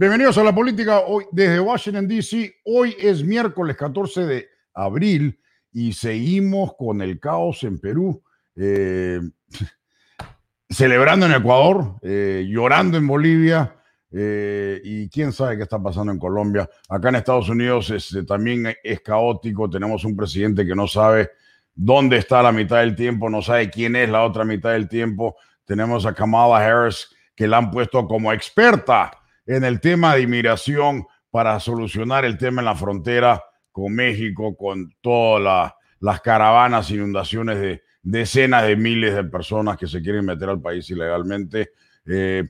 [0.00, 2.54] Bienvenidos a la política hoy desde Washington, D.C.
[2.64, 5.38] Hoy es miércoles 14 de abril
[5.72, 8.22] y seguimos con el caos en Perú,
[8.56, 9.20] eh,
[10.70, 13.76] celebrando en Ecuador, eh, llorando en Bolivia
[14.10, 16.66] eh, y quién sabe qué está pasando en Colombia.
[16.88, 17.92] Acá en Estados Unidos
[18.26, 21.32] también es caótico, tenemos un presidente que no sabe
[21.74, 25.36] dónde está la mitad del tiempo, no sabe quién es la otra mitad del tiempo.
[25.66, 29.19] Tenemos a Kamala Harris que la han puesto como experta
[29.50, 34.94] en el tema de inmigración para solucionar el tema en la frontera con México, con
[35.00, 40.60] todas las caravanas, inundaciones de decenas de miles de personas que se quieren meter al
[40.60, 41.72] país ilegalmente.
[42.06, 42.48] Eh,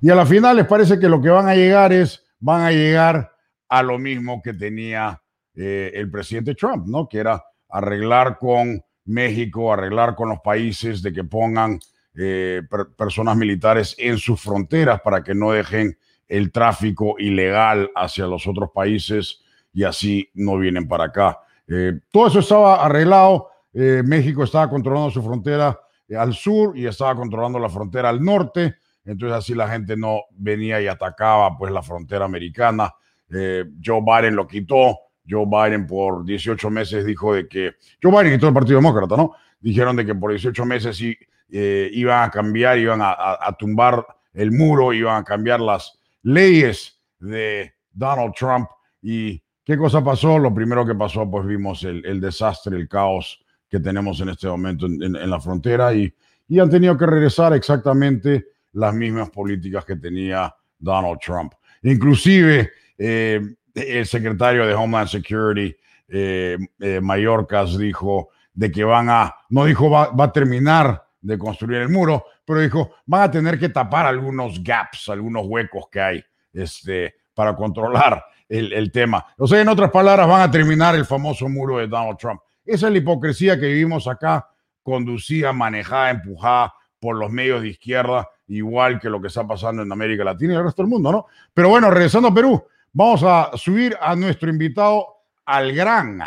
[0.00, 2.70] y a la final les parece que lo que van a llegar es, van a
[2.70, 3.32] llegar
[3.68, 5.20] a lo mismo que tenía
[5.52, 7.08] eh, el presidente Trump, ¿no?
[7.08, 11.80] Que era arreglar con México, arreglar con los países de que pongan
[12.14, 12.62] eh,
[12.96, 18.70] personas militares en sus fronteras para que no dejen el tráfico ilegal hacia los otros
[18.74, 21.38] países y así no vienen para acá.
[21.68, 23.48] Eh, todo eso estaba arreglado.
[23.72, 25.78] Eh, México estaba controlando su frontera
[26.16, 28.76] al sur y estaba controlando la frontera al norte.
[29.04, 32.94] Entonces así la gente no venía y atacaba pues la frontera americana.
[33.28, 34.98] Joe Biden lo quitó.
[35.28, 39.16] Joe Biden por 18 meses dijo de que Joe Biden y todo el Partido Demócrata,
[39.16, 39.34] ¿no?
[39.60, 41.02] Dijeron de que por 18 meses
[41.48, 47.72] eh, iban a cambiar, iban a, tumbar el muro, iban a cambiar las leyes de
[47.92, 48.68] Donald Trump.
[49.00, 50.38] ¿Y qué cosa pasó?
[50.38, 54.86] Lo primero que pasó, pues vimos el, desastre, el caos que tenemos en este momento
[54.86, 56.12] en, la frontera y,
[56.48, 61.52] y han tenido que regresar exactamente las mismas políticas que tenía Donald Trump.
[61.82, 63.40] Inclusive eh,
[63.74, 65.74] el secretario de Homeland Security,
[66.08, 71.80] eh, eh, Mayorkas, dijo de que van a, no dijo va, a terminar de construir
[71.82, 76.24] el muro, pero dijo van a tener que tapar algunos gaps, algunos huecos que hay
[76.52, 79.26] este, para controlar el, el tema.
[79.36, 82.40] O sea, en otras palabras, van a terminar el famoso muro de Donald Trump.
[82.64, 84.48] Esa es la hipocresía que vivimos acá,
[84.82, 89.92] conducida, manejada, empujada por los medios de izquierda, igual que lo que está pasando en
[89.92, 91.26] América Latina y el resto del mundo, ¿no?
[91.52, 92.64] Pero bueno, regresando a Perú,
[92.98, 95.06] Vamos a subir a nuestro invitado
[95.44, 96.18] al gran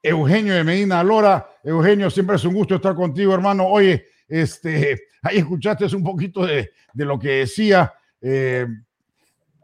[0.00, 1.44] Eugenio de Medina Lora.
[1.64, 3.66] Eugenio, siempre es un gusto estar contigo, hermano.
[3.66, 7.92] Oye, este, ahí escuchaste un poquito de, lo que decía.
[8.20, 8.66] Eh,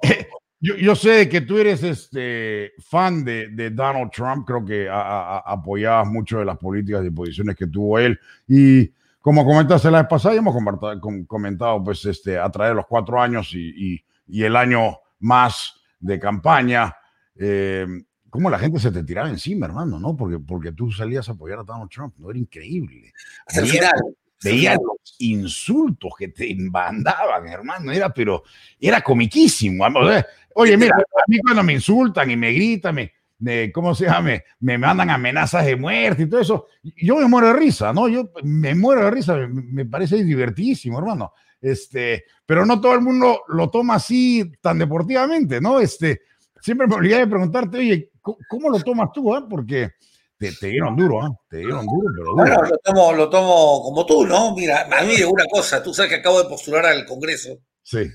[0.60, 6.44] yo, sé que tú eres este, fan de, Donald Trump, creo que apoyabas mucho de
[6.44, 8.18] las políticas y posiciones que tuvo él.
[8.46, 10.54] Y como comentaste la vez pasada, hemos
[11.26, 16.94] comentado, pues, este, a través de los cuatro años y el año más de campaña,
[17.36, 17.86] eh,
[18.30, 20.16] cómo la gente se te tiraba encima, hermano, ¿no?
[20.16, 22.30] Porque, porque tú salías a apoyar a Donald Trump, ¿no?
[22.30, 23.12] Era increíble.
[23.46, 24.16] Hasta el final.
[24.42, 28.44] Veía los insultos que te embandaban, hermano, era, pero
[28.78, 29.84] era comiquísimo.
[30.54, 32.96] Oye, mira, a mí cuando me insultan y me gritan,
[33.40, 34.40] me, ¿cómo se llama?
[34.60, 36.66] Me, mandan amenazas de muerte y todo eso.
[36.82, 38.08] Yo me muero de risa, ¿no?
[38.08, 41.32] Yo me muero de risa, me, me parece divertidísimo, hermano.
[41.60, 45.80] Este, pero no todo el mundo lo toma así tan deportivamente, ¿no?
[45.80, 46.22] Este,
[46.60, 49.34] siempre me olvidé de preguntarte, oye, ¿cómo, lo tomas tú?
[49.36, 49.42] Eh?
[49.48, 49.90] Porque
[50.38, 51.30] te, dieron duro, ¿eh?
[51.48, 52.34] Te dieron duro, pero duro.
[52.36, 54.54] Bueno, lo tomo, lo tomo como tú, ¿no?
[54.54, 57.58] Mira, a mí una cosa, tú sabes que acabo de postular al Congreso.
[57.82, 58.10] Sí.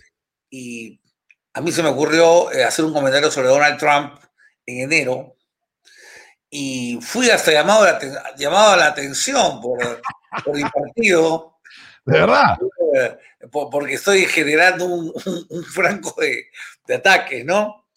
[0.50, 1.00] Y
[1.54, 4.20] a mí se me ocurrió eh, hacer un comentario sobre Donald Trump
[4.66, 5.36] en enero
[6.50, 7.86] y fui hasta llamado,
[8.38, 10.02] llamado a la atención por,
[10.46, 11.54] por mi partido
[12.06, 12.58] de verdad.
[13.52, 15.14] Porque estoy generando un,
[15.66, 16.46] franco de,
[16.88, 17.88] de ataques, ¿no?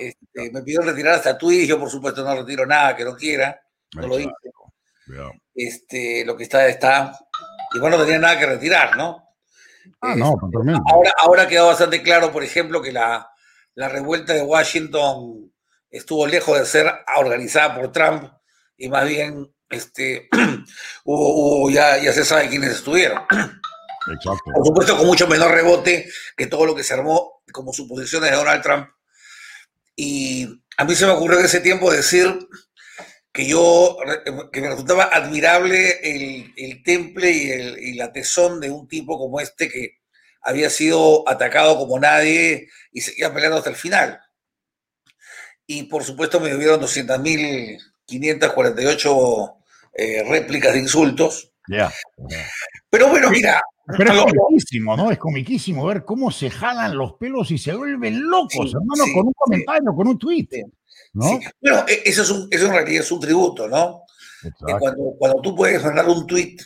[0.00, 3.60] Este, me pidieron retirar hasta Twitch, yo por supuesto no retiro nada que no quiera,
[3.96, 4.30] no lo hice.
[5.54, 7.12] Este, lo que está, está,
[7.74, 9.22] igual no tenía nada que retirar, ¿no?
[10.00, 10.34] Ah, no.
[10.90, 13.30] Ahora, ahora ha quedado bastante claro, por ejemplo, que la,
[13.74, 15.52] la revuelta de Washington
[15.90, 18.24] estuvo lejos de ser organizada por Trump
[18.76, 20.28] y más bien este,
[21.70, 23.22] ya, ya se sabe quiénes estuvieron.
[24.08, 24.50] Exacto.
[24.54, 28.36] Por supuesto, con mucho menor rebote que todo lo que se armó como suposiciones de
[28.36, 28.88] Donald Trump.
[29.96, 30.46] Y
[30.76, 32.38] a mí se me ocurrió en ese tiempo decir
[33.36, 33.98] que yo,
[34.50, 39.40] que me resultaba admirable el, temple y, el, y la tesón de un tipo como
[39.40, 39.98] este que
[40.40, 44.20] había sido atacado como nadie y seguía peleando hasta el final.
[45.66, 49.56] Y por supuesto me dieron 200.000 548
[49.94, 51.52] eh, réplicas de insultos.
[51.68, 51.92] Ya.
[52.88, 53.60] Pero bueno, mira.
[53.98, 55.10] Pero es comiquísimo, ¿no?
[55.10, 59.32] Es comiquísimo ver cómo se jalan los pelos y se vuelven locos, hermano, con un
[59.32, 60.48] comentario, con un tweet.
[61.16, 61.40] ¿No?
[61.60, 64.02] Bueno, e, eso, es un, eso en realidad es un tributo, ¿no?
[64.60, 66.56] Cuando, cuando tú puedes mandar un tweet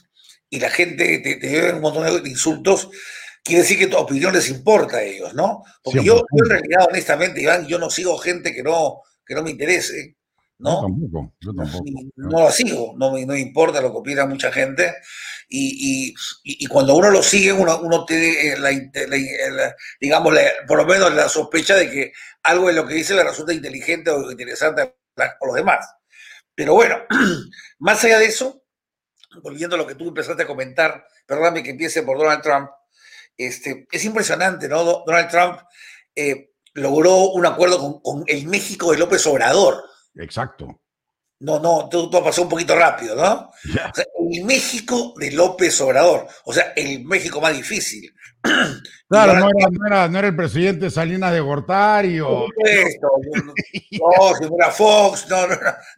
[0.50, 2.90] y la gente te, te un montón de insultos,
[3.44, 5.62] quiere decir que tu opinión les importa a ellos, ¿no?
[5.82, 9.42] Porque yo, yo, en realidad, honestamente, Iván, yo no sigo gente que no, que no
[9.42, 10.16] me interese,
[10.58, 10.82] ¿no?
[10.82, 11.84] tampoco, yo tampoco.
[12.16, 14.92] No lo sigo, no me, no importa lo que opina mucha gente.
[15.52, 16.14] Y,
[16.44, 20.32] y, cuando uno lo sigue, uno, uno tiene la, la, digamos,
[20.68, 22.12] por lo menos la sospecha de que
[22.44, 24.82] algo de lo que dice le resulta inteligente o interesante
[25.16, 25.92] a los demás.
[26.54, 26.98] Pero bueno,
[27.80, 28.62] más allá de eso,
[29.42, 32.70] volviendo a lo que tú empezaste a comentar, perdóname que empiece por Donald Trump,
[33.36, 34.84] este, es impresionante, ¿no?
[34.84, 35.60] Donald Trump
[36.14, 39.82] eh, logró un acuerdo con, el México de López Obrador.
[40.16, 40.80] Exacto.
[41.40, 43.50] No, no, todo, todo pasó un poquito rápido, ¿no?
[44.30, 48.14] el México de López Obrador, o sea, el México más difícil.
[49.08, 49.48] Claro, no
[49.88, 52.46] era, no, era, el presidente Salinas de Gortari o...
[52.46, 55.56] no, si no era Fox, no, no,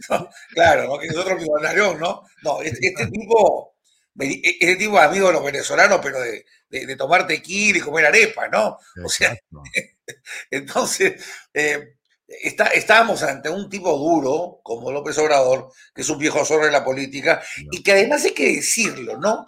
[0.08, 0.98] no, claro, ¿no?
[0.98, 2.22] que es otro millonario, ¿no?
[2.42, 3.74] No, este, este tipo,
[4.18, 8.48] este tipo es amigo de los venezolanos, pero de, de, tomar tequila y comer arepa,
[8.48, 8.78] ¿no?
[9.04, 9.36] O sea,
[10.50, 11.22] entonces,
[11.52, 11.96] eh,
[12.40, 16.72] está, estábamos ante un tipo duro, como López Obrador, que es un viejo zorro de
[16.72, 19.44] la política, y que además hay que decirlo, ¿no?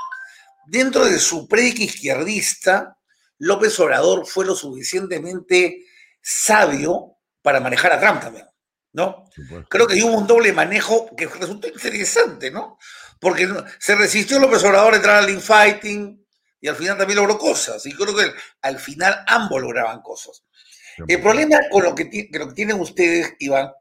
[0.67, 2.97] Dentro de su prédica izquierdista,
[3.39, 5.85] López Obrador fue lo suficientemente
[6.23, 8.47] sabio para manejar a Trump también,
[8.93, 9.29] ¿no?
[9.69, 12.79] Creo que hubo un doble manejo que resultó interesante, ¿no?
[13.21, 13.49] Porque
[13.79, 16.25] se resistió López Obrador a entrar al infighting
[16.61, 17.85] y al final también logró cosas.
[17.85, 18.33] Y creo que
[18.63, 20.43] al final ambos lograban cosas.
[21.09, 23.73] El problema con lo que, lo que tienen ustedes, Iván,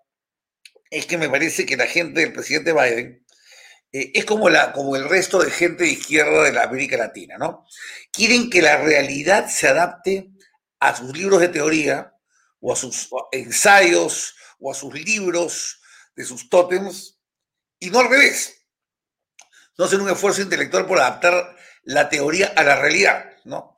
[0.89, 3.25] es que me parece que la gente del presidente Biden
[3.91, 7.37] eh, es como, la, como el resto de gente de izquierda de la América Latina,
[7.37, 7.65] ¿no?
[8.11, 10.31] Quieren que la realidad se adapte
[10.79, 12.13] a sus libros de teoría
[12.59, 15.81] o a sus ensayos o a sus libros
[16.15, 17.19] de sus tótems
[17.79, 18.65] y no al revés.
[19.77, 23.75] No hacen un esfuerzo intelectual por adaptar la teoría a la realidad, ¿no?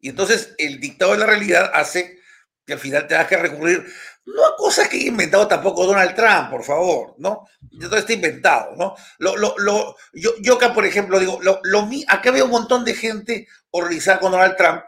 [0.00, 2.17] Y entonces el dictado de la realidad hace
[2.68, 3.86] que al final tengas que recurrir
[4.26, 7.48] no a cosas que haya inventado tampoco Donald Trump, por favor, ¿no?
[7.80, 8.94] Todo está inventado, ¿no?
[9.16, 12.84] Lo, lo, lo, yo, yo acá, por ejemplo, digo, lo, lo, acá veo un montón
[12.84, 14.82] de gente horrorizada con Donald Trump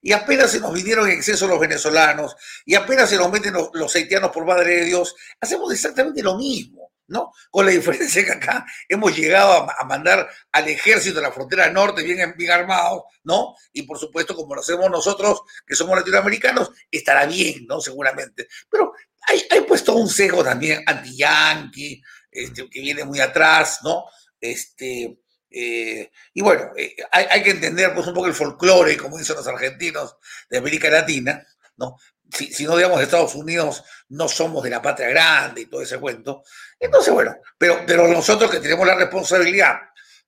[0.00, 3.70] y apenas se nos vinieron en exceso los venezolanos y apenas se nos meten los,
[3.72, 6.83] los haitianos por madre de Dios, hacemos exactamente lo mismo.
[7.08, 7.32] ¿No?
[7.50, 12.02] Con la diferencia que acá hemos llegado a, mandar al ejército de la frontera norte
[12.02, 13.54] bien, bien armados, ¿no?
[13.72, 17.80] Y por supuesto, como lo hacemos nosotros, que somos latinoamericanos, estará bien, ¿no?
[17.80, 18.48] Seguramente.
[18.70, 18.92] Pero
[19.28, 24.04] hay, hay puesto un sesgo también anti-yanqui, este, que viene muy atrás, ¿no?
[24.40, 25.18] Este,
[25.50, 29.36] eh, y bueno, eh, hay, hay, que entender pues un poco el folclore, como dicen
[29.36, 30.16] los argentinos
[30.50, 31.46] de América Latina,
[31.76, 31.96] ¿no?
[32.34, 36.42] Si, no digamos Estados Unidos no somos de la patria grande y todo ese cuento.
[36.78, 39.76] Entonces, bueno, pero, pero nosotros que tenemos la responsabilidad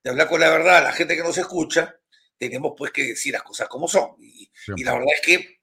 [0.03, 1.95] de hablar con la verdad a la gente que nos escucha,
[2.37, 4.11] tenemos pues que decir las cosas como son.
[4.19, 4.49] Y,
[4.83, 5.59] la verdad es que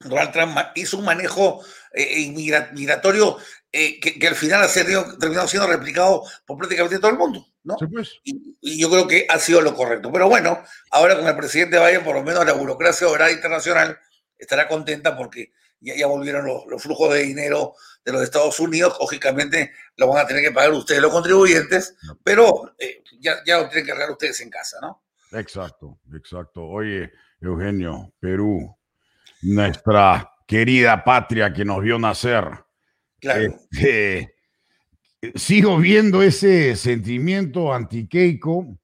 [0.00, 1.62] Donald Trump hizo un manejo
[1.92, 2.30] eh, eh,
[2.72, 3.36] migratorio
[3.70, 7.46] eh, que, al final ha terminado siendo replicado por prácticamente todo el mundo.
[7.62, 7.76] ¿no?
[7.76, 8.18] Pues.
[8.24, 10.10] y, y, yo creo que ha sido lo correcto.
[10.10, 13.98] Pero bueno, ahora con el presidente Biden, por lo menos la burocracia obrada internacional
[14.38, 19.72] estará contenta porque ya, ya volvieron los, flujos de dinero de los Estados Unidos, lógicamente
[19.96, 23.86] lo van a tener que pagar ustedes los contribuyentes, pero eh, ya, ya lo tienen
[23.86, 25.02] que arreglar ustedes en casa, ¿no?
[25.32, 26.64] Exacto, exacto.
[26.64, 28.76] Oye, Eugenio, Perú,
[29.42, 32.44] nuestra querida patria que nos vio nacer.
[33.20, 33.54] Claro.
[33.70, 34.34] Este,
[35.34, 38.79] sigo viendo ese sentimiento antiqueico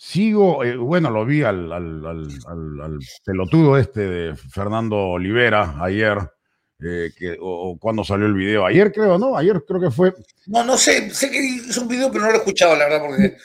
[0.00, 6.18] Sigo, eh, bueno, lo vi al, al, pelotudo este de Fernando Olivera ayer,
[6.80, 8.64] eh, que, o, cuando salió el video.
[8.64, 9.36] Ayer creo, ¿no?
[9.36, 10.14] Ayer creo que fue.
[10.46, 13.06] No, no sé, sé que hizo un video, pero no lo he escuchado, la verdad,
[13.08, 13.36] porque.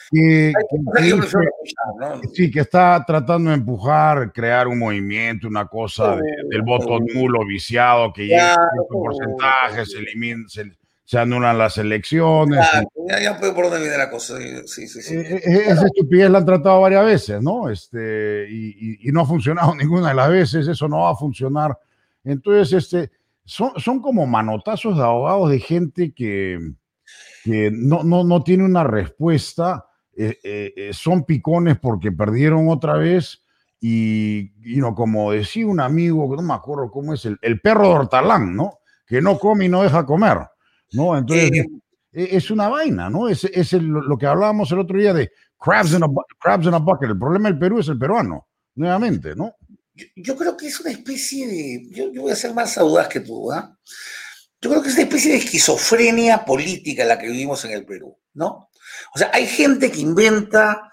[2.33, 6.17] Sí, que está tratando de empujar, crear un movimiento, una cosa
[6.49, 10.71] del voto nulo viciado que llega a cierto porcentaje, se elimina, se,
[11.13, 12.65] se anulan las elecciones.
[13.07, 14.35] ya, ya por dónde viene la cosa.
[14.65, 15.15] Sí, sí, sí.
[15.15, 17.69] Eh, eh, esa estupidez la han tratado varias veces, ¿no?
[17.69, 21.77] Este, y, y, no ha funcionado ninguna de las veces, eso no va a funcionar.
[22.23, 23.11] Entonces, este,
[23.45, 26.57] son, son como manotazos de abogados de gente que,
[27.43, 29.85] que no, no, no tiene una respuesta,
[30.17, 33.43] eh, son picones porque perdieron otra vez.
[33.79, 37.89] Y, y no, como decía un amigo, no me acuerdo cómo es, el, el perro
[37.89, 38.79] de Hortalán, ¿no?
[39.05, 40.39] Que no come y no deja comer.
[40.93, 41.17] ¿No?
[41.17, 41.67] Entonces, eh,
[42.11, 43.27] e, es una vaina, ¿no?
[43.27, 46.07] Es, es lo que hablábamos el otro día de crabs in, a,
[46.39, 47.09] crabs in a bucket.
[47.09, 49.55] El problema del Perú es el peruano, nuevamente, ¿no?
[50.15, 51.87] Yo, creo que es una especie de.
[51.91, 53.77] Yo, voy a ser más audaz que tú, ¿ah?
[54.61, 58.17] Yo creo que es una especie de esquizofrenia política la que vivimos en el Perú,
[58.33, 58.69] ¿no?
[59.13, 60.89] O sea, hay gente que inventa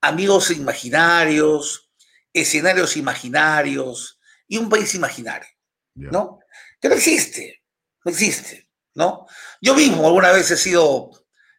[0.00, 1.90] amigos imaginarios,
[2.32, 5.48] escenarios imaginarios y un país imaginario,
[5.94, 6.40] ¿no?
[6.80, 7.62] Que no existe,
[8.04, 9.26] no existe, ¿no?
[9.60, 11.10] Yo mismo alguna vez he sido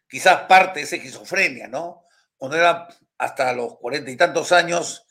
[0.08, 2.04] quizás parte de esa esquizofrenia, ¿no?
[2.36, 5.06] Cuando era hasta los cuarenta y tantos años,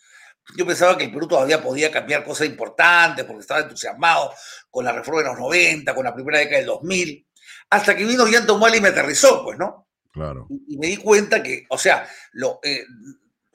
[0.56, 4.34] yo pensaba que el Perú todavía podía cambiar cosas importantes porque estaba entusiasmado
[4.70, 7.28] con la reforma de los 90, con la primera década del 2000,
[7.70, 9.88] hasta que vino Jan Mal y me aterrizó, pues, ¿no?
[10.12, 10.48] Claro.
[10.68, 12.86] Y, me di cuenta que, o sea, lo, eh,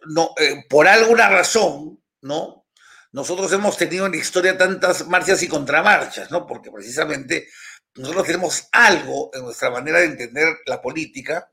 [0.07, 2.67] no, eh, por alguna razón, ¿no?
[3.13, 6.47] Nosotros hemos tenido en la historia tantas marchas y contramarchas, ¿no?
[6.47, 7.49] Porque precisamente
[7.97, 11.51] nosotros tenemos algo en nuestra manera de entender la política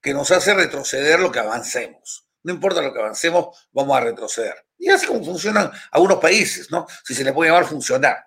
[0.00, 2.26] que nos hace retroceder lo que avancemos.
[2.42, 4.66] No importa lo que avancemos, vamos a retroceder.
[4.78, 6.86] Y así como funcionan algunos países, ¿no?
[7.04, 8.18] Si se le puede llamar funcionar.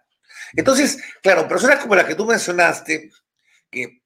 [0.56, 3.12] Entonces, claro, personas como la que tú mencionaste,
[3.70, 4.02] que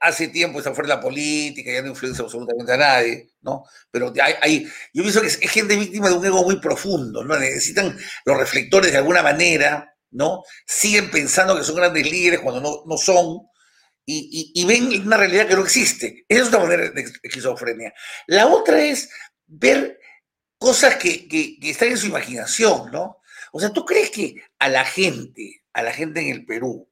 [0.00, 3.64] hace tiempo está fuera de la política, ya no influencia absolutamente a nadie, ¿no?
[3.90, 4.12] Pero
[4.42, 7.38] hay, yo pienso que es, gente víctima de un ego muy profundo, ¿no?
[7.38, 10.42] Necesitan los reflectores de alguna manera, ¿no?
[10.66, 13.46] Siguen pensando que son grandes líderes cuando no, no son,
[14.04, 16.24] y, y, ven una realidad que no existe.
[16.28, 17.92] Esa es una manera de esquizofrenia.
[18.28, 19.10] La otra es
[19.46, 19.98] ver
[20.58, 23.20] cosas que, que, están en su imaginación, ¿no?
[23.52, 26.88] O sea, ¿tú crees que a la gente, a la gente en el Perú,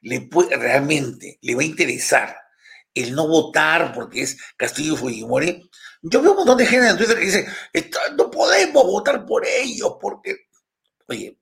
[0.00, 2.36] le realmente le va a interesar
[2.94, 5.68] el no votar porque es Castillo Fujimori,
[6.02, 7.46] yo veo un montón de gente en Twitter que dice,
[8.16, 10.46] no podemos votar por ellos porque,
[11.06, 11.38] oye,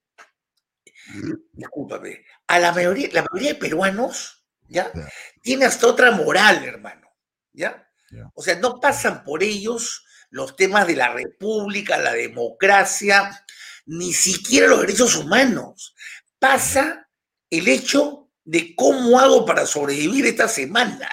[1.53, 4.91] discúlpame, a la mayoría, la mayoría de peruanos, ¿ya?
[5.43, 7.09] Tiene hasta otra moral, hermano,
[7.53, 7.89] ¿ya?
[8.35, 13.45] O sea, no pasan por ellos los temas de la república, la democracia,
[13.87, 15.95] ni siquiera los derechos humanos.
[16.39, 17.09] Pasa
[17.51, 21.09] el hecho de cómo hago para sobrevivir esta semana.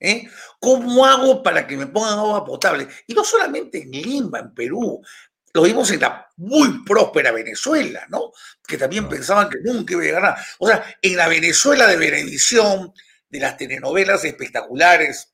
[0.00, 0.28] ¿eh?
[0.60, 2.88] ¿Cómo hago para que me pongan agua potable?
[3.06, 5.02] Y no solamente en Lima, en Perú,
[5.52, 8.32] lo vimos en la muy próspera Venezuela, ¿no?
[8.66, 10.46] Que también pensaban que nunca iba a llegar a...
[10.58, 12.92] O sea, en la Venezuela de Benevisión,
[13.28, 15.32] de las telenovelas espectaculares,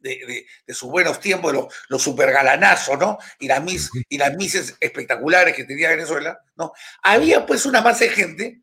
[0.00, 3.18] de, sus buenos tiempos, de los, los supergalanazos, ¿no?
[3.38, 6.72] Y las, mis, y las mises espectaculares que tenía Venezuela, ¿no?
[7.02, 8.62] Había pues una masa de gente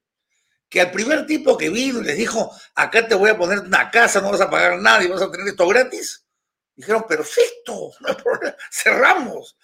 [0.69, 3.89] que al primer tipo que vino y les dijo, acá te voy a poner una
[3.91, 6.24] casa, no vas a pagar nada y vas a tener esto gratis,
[6.75, 9.57] dijeron, perfecto, no hay problema, cerramos.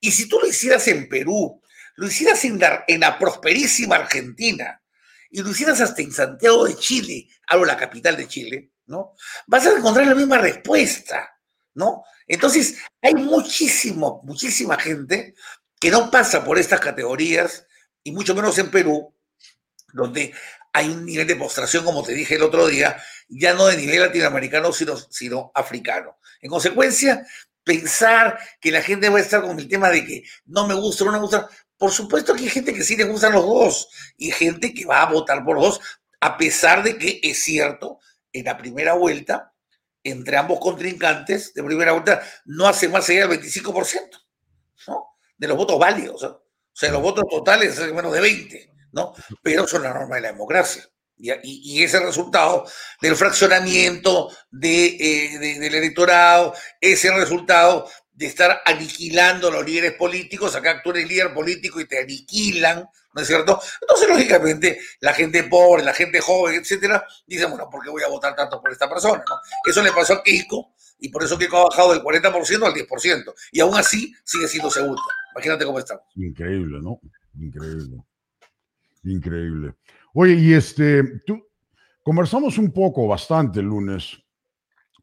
[0.00, 1.60] Y si tú lo hicieras en Perú,
[1.96, 4.82] lo hicieras en la, prosperísima Argentina,
[5.30, 9.14] y lo hicieras hasta en Santiago de Chile, hablo la capital de Chile, ¿no?
[9.46, 11.30] Vas a encontrar la misma respuesta,
[11.74, 12.02] ¿no?
[12.26, 15.34] Entonces, hay muchísimo, muchísima gente
[15.78, 17.66] que no pasa por estas categorías,
[18.02, 19.14] y mucho menos en Perú,
[19.92, 20.34] donde
[20.72, 22.96] hay un nivel de postración, como te dije el otro día,
[23.28, 26.18] ya no de nivel latinoamericano, sino, sino africano.
[26.40, 27.26] En consecuencia,
[27.64, 31.04] pensar que la gente va a estar con el tema de que no me gusta,
[31.04, 34.30] no me gusta, por supuesto que hay gente que sí le gustan los dos y
[34.30, 35.80] gente que va a votar por dos,
[36.20, 37.98] a pesar de que es cierto,
[38.32, 39.54] en la primera vuelta,
[40.02, 44.10] entre ambos contrincantes de primera vuelta, no hace más allá del 25%,
[44.88, 45.06] ¿no?
[45.36, 46.22] De los votos válidos.
[46.22, 48.69] O sea, los votos totales es menos de 20.
[48.92, 49.14] ¿No?
[49.42, 50.84] Pero son la norma de la democracia.
[51.16, 52.64] Y, y, ese resultado
[53.02, 57.86] del fraccionamiento de, eh, del electorado, ese resultado
[58.20, 62.86] de estar aniquilando a los líderes políticos, acá tú eres líder político y te aniquilan,
[63.14, 63.60] ¿no es cierto?
[63.80, 68.08] Entonces, lógicamente, la gente pobre, la gente joven, etcétera, dice, bueno, ¿por qué voy a
[68.08, 69.22] votar tanto por esta persona?
[69.66, 73.34] Eso le pasó a Keiko, y por eso Keiko ha bajado del 40% al 10%,
[73.52, 75.02] y aún así sigue siendo segunda.
[75.34, 76.04] Imagínate cómo estamos.
[76.16, 77.00] Increíble, ¿no?
[77.38, 78.04] Increíble.
[79.04, 79.74] Increíble.
[80.14, 81.42] Oye, y este, tú,
[82.02, 84.18] conversamos un poco, bastante el lunes,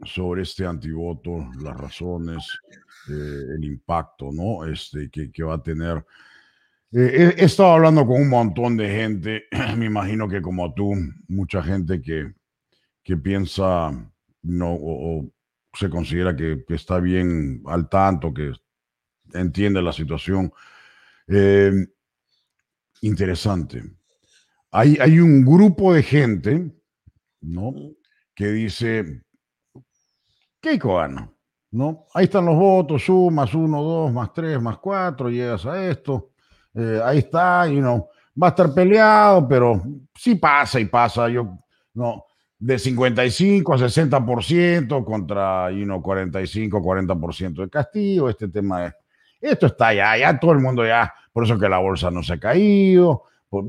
[0.06, 2.60] sobre este antivoto, las razones,
[3.10, 4.66] eh, el impacto, ¿no?
[4.66, 6.06] Este, que, va a tener.
[6.92, 9.46] Eh, he, estado hablando con un montón de gente,
[9.78, 10.94] me imagino que como tú,
[11.28, 12.34] mucha gente que,
[13.04, 13.92] que piensa,
[14.44, 15.30] no, o,
[15.74, 18.54] se considera que, que, está bien al tanto, que
[19.34, 20.52] entiende la situación.
[21.28, 21.88] Eh,
[23.02, 23.84] interesante.
[24.72, 26.72] Hay, hay un grupo de gente,
[27.42, 27.74] ¿no?
[28.36, 29.24] Que dice,
[30.62, 31.32] ¿qué gana?
[31.72, 32.06] ¿No?
[32.14, 36.32] Ahí están los votos, sumas uno, dos, más tres, más cuatro, llegas a esto,
[36.74, 38.10] eh, ahí está, y no,
[38.42, 39.82] va a estar peleado, pero
[40.16, 41.58] sí pasa y pasa, yo,
[41.94, 42.24] no,
[42.60, 48.94] de 55 a 60% contra, you know, 45, 40% de castigo, este tema es,
[49.42, 52.34] esto está ya, ya todo el mundo ya por eso que la bolsa no se
[52.34, 53.66] ha caído, pues,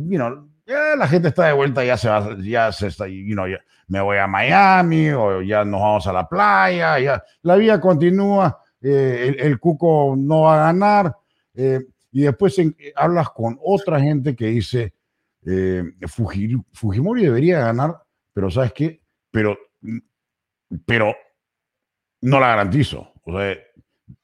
[0.67, 3.47] ya la gente está de vuelta, ya se va, ya se está, you know,
[3.89, 8.61] me voy a Miami o ya nos vamos a la playa, ya la vida continúa,
[8.81, 11.17] eh, el, cuco no va a ganar.
[11.55, 11.81] Eh,
[12.13, 12.57] y después
[12.97, 14.95] hablas con otra gente que dice,
[15.47, 15.85] eh,
[16.73, 19.01] Fujimori debería ganar, pero ¿sabes qué?
[19.31, 19.59] Pero,
[20.85, 21.15] pero
[22.23, 23.13] no la garantizo.
[23.25, 23.57] O sea,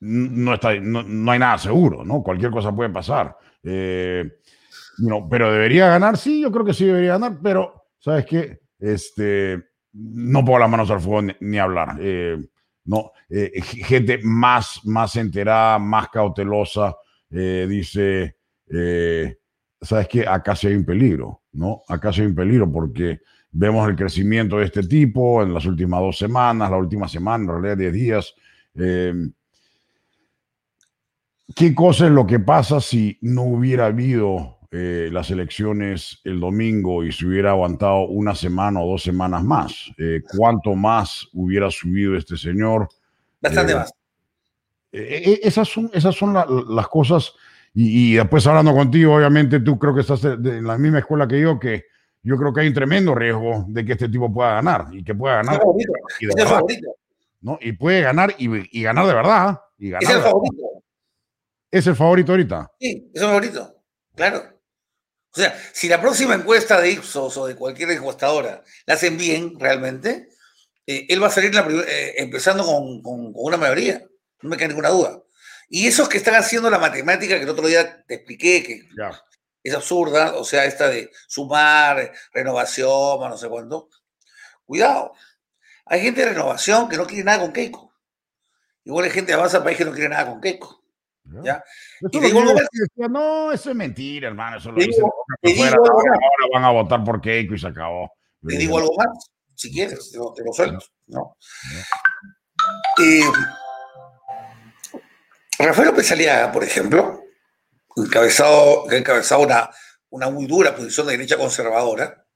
[0.01, 2.23] no, está, no, hay nada seguro, ¿no?
[2.23, 3.37] Cualquier cosa puede pasar.
[3.63, 4.39] Eh,
[4.99, 8.61] no, pero debería ganar, sí, yo creo que sí debería ganar, pero ¿sabes qué?
[8.79, 9.63] Este,
[9.93, 11.97] no pongo las manos al fuego ni, hablar.
[12.01, 12.37] Eh,
[12.85, 16.95] no, eh, gente más, más enterada, más cautelosa,
[17.31, 18.37] dice,
[19.81, 20.27] ¿sabes qué?
[20.27, 21.83] Acá sí hay un peligro, ¿no?
[21.89, 26.01] Acá sí hay un peligro porque vemos el crecimiento de este tipo en las últimas
[26.01, 28.35] dos semanas, la última semana, en realidad 10 días.
[31.55, 37.05] ¿Qué cosa es lo que pasa si no hubiera habido eh, las elecciones el domingo
[37.05, 39.93] y se hubiera aguantado una semana o dos semanas más?
[39.99, 42.89] Eh, ¿Cuánto más hubiera subido este señor?
[43.43, 43.93] Bastante eh, más.
[44.93, 47.35] esas son, esas son las cosas.
[47.75, 51.59] Y, después hablando contigo, obviamente tú creo que estás en la misma escuela que yo,
[51.59, 51.85] que
[52.23, 55.15] yo creo que hay un tremendo riesgo de que este tipo pueda ganar y que
[55.15, 55.61] pueda ganar.
[56.21, 56.97] Es el favorito.
[57.43, 57.59] ¿no?
[57.61, 59.61] Y puede ganar y, ganar de verdad.
[59.77, 60.63] Y ganar es el favorito.
[61.75, 62.71] ¿Es el favorito ahorita?
[62.79, 63.83] Sí, es el favorito,
[64.15, 64.45] claro.
[65.33, 69.59] O sea, si la próxima encuesta de Ipsos o de cualquier encuestadora la hacen bien
[69.59, 70.29] realmente,
[70.87, 74.01] eh, él va a salir eh, empezando con, una mayoría,
[74.43, 75.21] no me queda ninguna duda.
[75.69, 78.89] Y esos que están haciendo la matemática que el otro día te expliqué, que
[79.65, 83.89] es absurda, o sea, esta de sumar, renovación, no sé cuánto,
[84.65, 85.13] cuidado.
[85.87, 87.93] Hay gente de renovación que no quiere nada con Keiko.
[88.85, 90.84] Igual hay gente de Avanza País que no quiere nada con Keiko.
[91.43, 91.65] ¿Ya?
[93.09, 94.59] no, eso es mentira, hermano.
[94.59, 95.77] Eso lo ahora,
[96.53, 98.13] van a votar por Keiko y se acabó.
[98.47, 100.85] Te digo algo más, si quieres, te lo, suelto.
[101.07, 101.37] ¿no?
[103.03, 103.23] Eh,
[105.59, 107.23] Rafael López Aliaga, por ejemplo,
[107.97, 109.71] encabezado, que ha encabezado una,
[110.11, 112.27] una muy dura posición de derecha conservadora,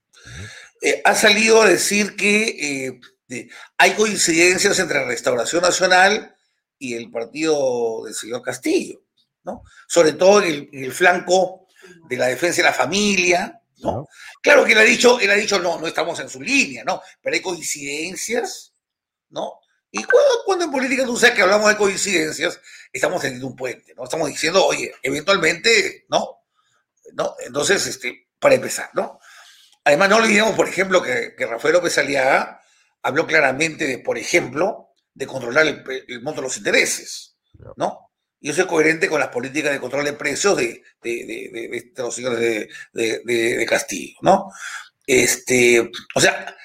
[0.81, 6.37] eh, ha salido a decir que eh, hay coincidencias entre Restauración Nacional
[6.79, 9.03] y el partido del señor Castillo,
[9.45, 9.63] ¿no?
[9.87, 11.67] Sobre todo en el, flanco
[12.09, 14.07] de la defensa de la familia, ¿no?
[14.43, 17.03] Claro que él ha dicho, él ha dicho, no, no estamos en su línea, ¿no?
[17.21, 18.75] Pero hay coincidencias,
[19.31, 19.61] ¿no?
[19.91, 20.05] Y
[20.47, 22.61] cuando, en política tú sabes que hablamos de coincidencias,
[22.93, 24.05] estamos teniendo un puente, ¿no?
[24.05, 26.43] Estamos diciendo, oye, eventualmente, ¿no?
[27.15, 27.35] ¿No?
[27.45, 29.19] Entonces, este, para empezar, ¿no?
[29.85, 32.61] Además, no olvidemos, por ejemplo, que, que Rafael López Aliaga
[33.03, 34.88] habló claramente de, por ejemplo,
[35.19, 37.37] de controlar el, monto de los intereses,
[37.77, 38.13] ¿no?
[38.41, 40.81] Y eso es coherente con las políticas de control de precios de,
[41.97, 44.53] los señores de, Castillo, ¿no?
[45.05, 46.57] Este, o sea,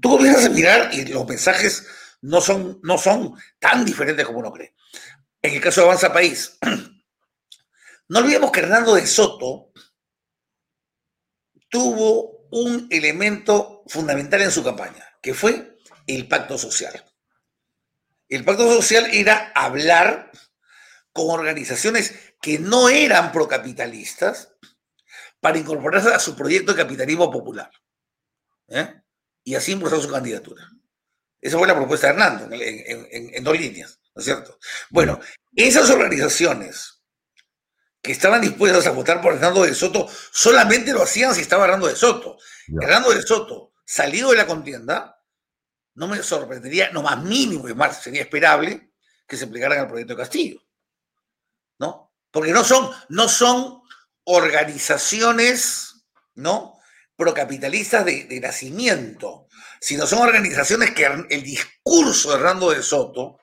[0.00, 1.88] tú comienzas a mirar y los mensajes
[2.20, 4.74] no son, no son tan diferentes como uno cree.
[5.42, 6.56] En el caso de Avanza País,
[8.08, 9.72] no olvidemos que Hernando de Soto
[11.68, 17.04] tuvo un elemento fundamental en su campaña, que fue el pacto social.
[18.28, 20.30] El pacto social era hablar
[21.12, 24.54] con organizaciones que no eran procapitalistas
[25.40, 27.70] para incorporarse a su proyecto de capitalismo popular.
[28.68, 29.02] ¿eh?
[29.44, 30.68] Y así impulsar su candidatura.
[31.40, 34.58] Esa fue la propuesta de Hernando, en, dos líneas, ¿no es cierto?
[34.90, 35.20] Bueno,
[35.54, 37.02] esas organizaciones
[38.02, 41.86] que estaban dispuestas a votar por Hernando de Soto solamente lo hacían si estaba Hernando
[41.86, 42.38] de Soto.
[42.80, 45.17] Hernando de Soto, salido de la contienda,
[45.98, 48.92] no me sorprendería, no más mínimo, y más sería esperable
[49.26, 50.62] que se plegaran al proyecto de Castillo.
[51.80, 52.12] ¿No?
[52.30, 53.82] Porque no son, no son
[54.24, 56.04] organizaciones,
[56.36, 56.78] ¿no?
[57.16, 59.48] Procapitalistas de, de nacimiento,
[59.80, 63.40] sino son organizaciones que el discurso de Hernando de Soto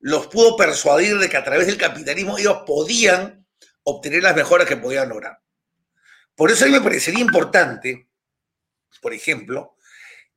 [0.00, 3.46] los pudo persuadir de que a través del capitalismo ellos podían
[3.84, 5.40] obtener las mejoras que podían lograr.
[6.34, 8.10] Por eso a mí me parecería importante,
[9.00, 9.75] por ejemplo,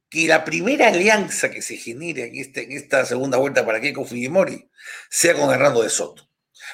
[0.10, 4.06] que la primera alianza que se genere en, este, en esta segunda vuelta para Keiko
[4.06, 4.70] Fujimori
[5.10, 6.30] sea con Hernando de Soto.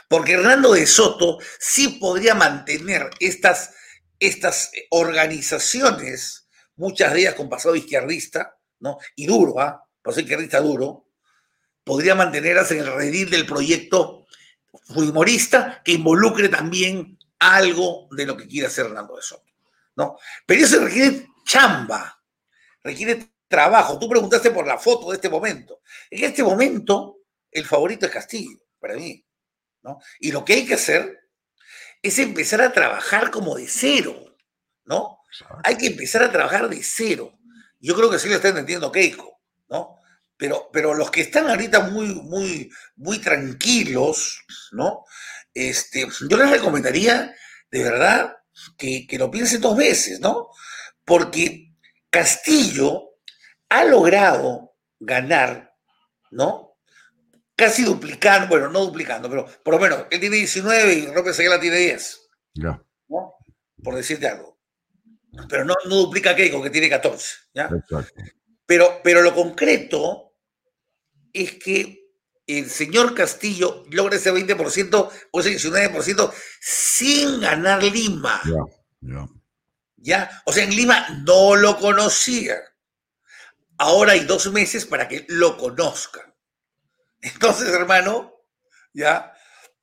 [0.08, 3.72] Porque Hernando de Soto sí podría mantener estas,
[4.20, 8.98] estas organizaciones, muchas de ellas con pasado izquierdista, ¿no?
[9.16, 9.84] Y duro, ¿ah?
[10.02, 11.08] Pasado izquierdista duro,
[11.84, 14.26] podría mantenerlas en el redil del proyecto
[14.86, 19.52] fujimorista que involucre también algo de lo que quiere hacer Hernando de Soto,
[19.96, 20.18] ¿no?
[20.46, 22.15] Pero eso requiere chamba,
[22.86, 24.00] requiere trabajo.
[24.00, 25.82] Tú preguntaste por la foto de este momento.
[26.10, 27.18] En este momento,
[27.52, 29.26] el favorito es Castillo, para mí.
[29.82, 30.00] ¿no?
[30.20, 31.30] Y lo que hay que hacer
[32.02, 34.38] es empezar a trabajar como de cero,
[34.86, 35.20] ¿no?
[35.64, 37.38] Hay que empezar a trabajar de cero.
[37.80, 40.00] Yo creo que sí lo está entendiendo Keiko, ¿no?
[40.38, 45.06] Pero, pero los que están ahorita muy, muy, muy tranquilos, ¿no?
[45.56, 47.34] este, yo les recomendaría,
[47.72, 48.36] de verdad,
[48.78, 50.50] que, que lo piensen dos veces, ¿no?
[51.06, 51.65] Porque
[52.16, 53.18] Castillo
[53.68, 55.76] ha logrado ganar,
[56.32, 56.78] ¿no?
[57.58, 61.60] Casi duplicando, bueno, no duplicando, pero por lo menos él tiene 19 y López Ayala
[61.60, 62.30] tiene 10.
[62.54, 62.82] Ya.
[63.10, 63.34] ¿no?
[63.84, 64.58] Por decirte algo.
[65.50, 67.36] Pero no, no duplica a Keiko, que tiene 14.
[67.54, 67.64] ¿ya?
[67.64, 68.14] Exacto.
[68.66, 70.36] Pero, pero lo concreto
[71.34, 72.14] es que
[72.48, 78.42] el señor Castillo logra ese 20% o ese 19% sin ganar Lima.
[78.46, 78.64] Ya,
[79.02, 79.28] ya.
[80.06, 80.42] ¿Ya?
[80.46, 82.56] O sea, en Lima no lo conocía.
[83.78, 86.34] Ahora hay dos meses para que lo conozcan.
[87.22, 88.34] Entonces, hermano,
[88.94, 89.34] ¿ya?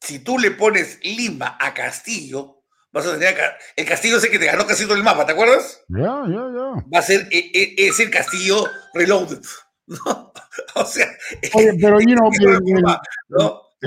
[0.00, 4.38] Si tú le pones Lima a Castillo, vas a tener acá- el Castillo ese que
[4.38, 5.82] te ganó casi todo el mapa, ¿te acuerdas?
[5.88, 6.84] Ya, ya, ya.
[6.92, 9.42] Va a ser e- e- es el Castillo Reloaded,
[9.86, 10.32] ¿no?
[10.74, 11.08] O sea,
[11.54, 12.30] Oye, pero you know,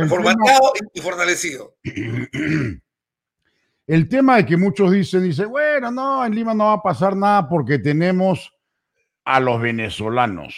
[0.10, 1.76] formateado y fortalecido.
[3.88, 7.16] El tema de que muchos dicen, dice, bueno, no, en Lima no va a pasar
[7.16, 8.52] nada porque tenemos
[9.24, 10.56] a los venezolanos.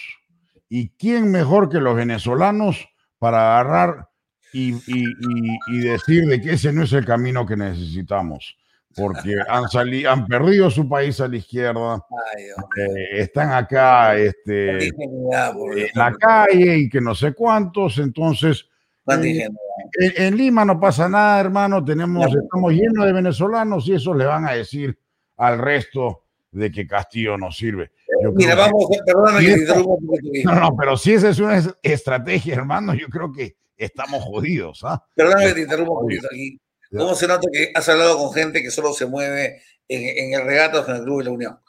[0.70, 2.88] ¿Y quién mejor que los venezolanos
[3.20, 4.08] para agarrar
[4.54, 8.58] y, y- y- y decir de que ese no es el camino que necesitamos?
[8.96, 11.94] Porque han, salido, han perdido su país a la izquierda,
[12.36, 12.44] Ay,
[12.82, 18.68] eh, están acá este, en la calle y que no sé cuántos, entonces.
[19.08, 19.56] En,
[20.00, 21.84] en Lima no pasa nada, hermano.
[21.84, 22.40] Tenemos, No.
[22.42, 24.98] estamos llenos de venezolanos y eso le van a decir
[25.38, 27.92] al resto de que Castillo no sirve.
[28.24, 30.50] Yo Mira, vamos, perdóname Y que te esto- interrumpa un poquito.
[30.54, 34.82] no, no, pero si esa es una es- estrategia, hermano, yo creo que estamos jodidos.
[34.84, 35.04] ¿ah?
[35.14, 36.60] Perdóname que te interrumpa un Oye, poquito aquí.
[36.98, 40.46] ¿Cómo se nota que has hablado con gente que solo se mueve en, en el
[40.48, 41.60] regato en el Club de la Unión?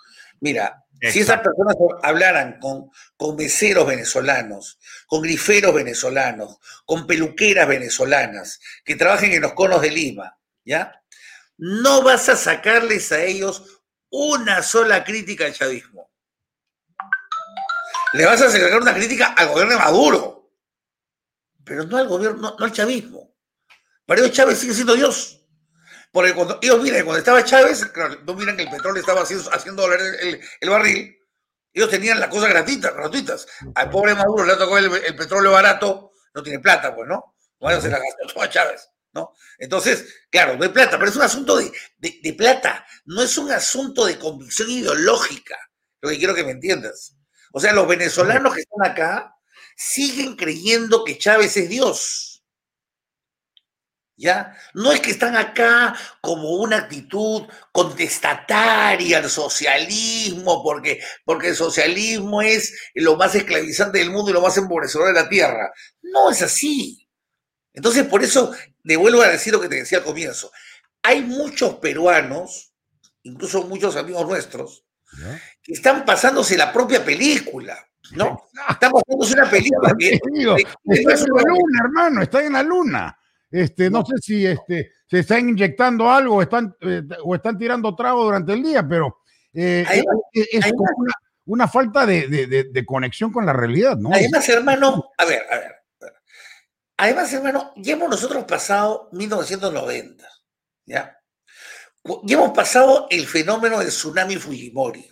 [0.41, 8.61] Mira, si esas personas hablaran con, con meseros venezolanos, con griferos venezolanos, con peluqueras venezolanas
[8.85, 11.01] que trabajen en los conos de Lima, ¿ya?
[11.57, 16.11] No vas a sacarles a ellos una sola crítica al chavismo.
[18.13, 20.53] Le vas a sacar una crítica al gobierno de Maduro,
[21.65, 23.37] pero no al gobierno, no, no al chavismo.
[24.07, 25.38] Para ellos Chávez sigue siendo Dios.
[26.13, 27.87] Porque cuando ellos miran, cuando estaba Chávez,
[28.27, 31.17] no miran que el petróleo estaba haciendo, haciendo doler el, el- el barril,
[31.73, 33.47] ellos tenían las cosas gratuitas, gratuitas.
[33.75, 37.37] Al pobre Maduro le tocó el, el petróleo barato, no tiene plata, pues, ¿no?
[37.61, 39.35] Bueno, se la gastó toda Chávez, ¿no?
[39.59, 43.37] Entonces, claro, no hay plata, pero es un asunto de, de- de plata, no es
[43.39, 45.57] un asunto de convicción ideológica,
[46.01, 47.15] lo que quiero que me entiendas.
[47.53, 49.35] O sea, los venezolanos que están acá
[49.77, 52.28] siguen creyendo que Chávez es Dios.
[54.21, 54.53] ¿Ya?
[54.75, 62.43] No es que están acá como una actitud contestataria al socialismo, porque, porque el socialismo
[62.43, 65.73] es lo más esclavizante del mundo y lo más empobrecedor de la tierra.
[66.03, 67.09] No es así.
[67.73, 68.53] Entonces, por eso,
[68.83, 70.51] le vuelvo a decir lo que te decía al comienzo.
[71.03, 72.73] Hay muchos peruanos,
[73.23, 74.85] incluso muchos amigos nuestros,
[75.63, 77.79] que están pasándose la propia película,
[78.13, 78.49] ¿no?
[78.71, 80.19] Están pasándose una película que,
[80.57, 83.19] que- está en la luna, hermano, está en la luna.
[83.51, 84.07] Este, no, No.
[84.07, 88.53] sé si este, se están inyectando algo o están, eh, o están tirando trago durante
[88.53, 89.19] el día, pero
[89.55, 89.85] eh,
[90.33, 91.15] es, como una,
[91.47, 94.11] una falta de, de- de- de conexión con la realidad, ¿no?
[94.13, 95.75] Además, hermano, a ver, a ver.
[96.99, 100.29] Además, hermano, ya hemos nosotros pasado 1990,
[100.85, 101.17] ¿ya?
[102.25, 105.07] Ya hemos pasado el fenómeno del tsunami Fujimori.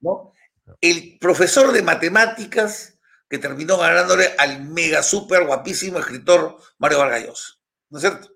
[0.00, 0.32] ¿no?
[0.80, 7.48] El profesor de matemáticas que terminó ganándole al mega super guapísimo escritor Mario Vargas Llosa,
[7.90, 8.28] ¿no es cierto?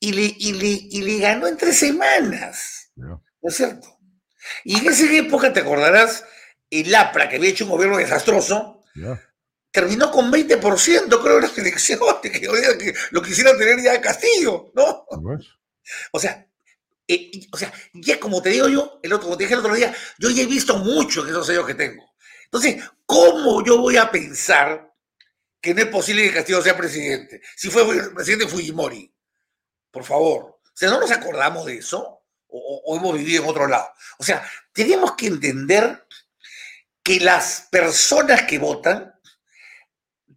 [0.00, 2.90] Y le, y le, y le ganó en tres semanas.
[2.96, 3.98] ¿no es cierto?
[4.64, 6.24] Y en esa época, te acordarás,
[6.70, 8.84] el APRA, que había hecho un gobierno desastroso,
[9.70, 15.04] terminó con 20%, creo, en las elecciones, que, lo quisiera tener ya Castillo, ¿no?
[15.08, 15.46] Pues,
[16.12, 16.46] O sea,
[17.06, 19.74] eh, o sea, ya como te digo yo, el otro, como te dije el otro
[19.74, 22.02] día, yo ya he visto mucho en esos años que tengo.
[22.44, 24.93] Entonces, ¿cómo yo voy a pensar
[25.64, 27.40] que no es posible que Castillo sea presidente?
[27.56, 29.10] Si fue presidente Fujimori,
[29.90, 30.42] por favor.
[30.62, 32.20] O sea, ¿no nos acordamos de eso?
[32.48, 33.88] ¿O, hemos vivido en otro lado?
[34.18, 36.06] O sea, tenemos que entender
[37.02, 39.14] que las personas que votan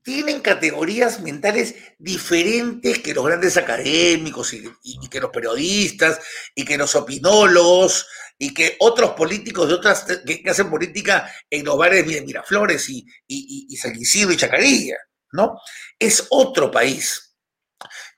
[0.02, 4.64] tienen categorías mentales diferentes que los grandes académicos y,
[5.10, 6.22] que los periodistas
[6.56, 11.78] y que los opinólogos y que otros políticos de otras que, hacen política en los
[11.78, 14.96] bares de Miraflores y- y San Isidro y Chacarilla,
[15.32, 15.60] ¿no?
[16.00, 17.36] Es otro país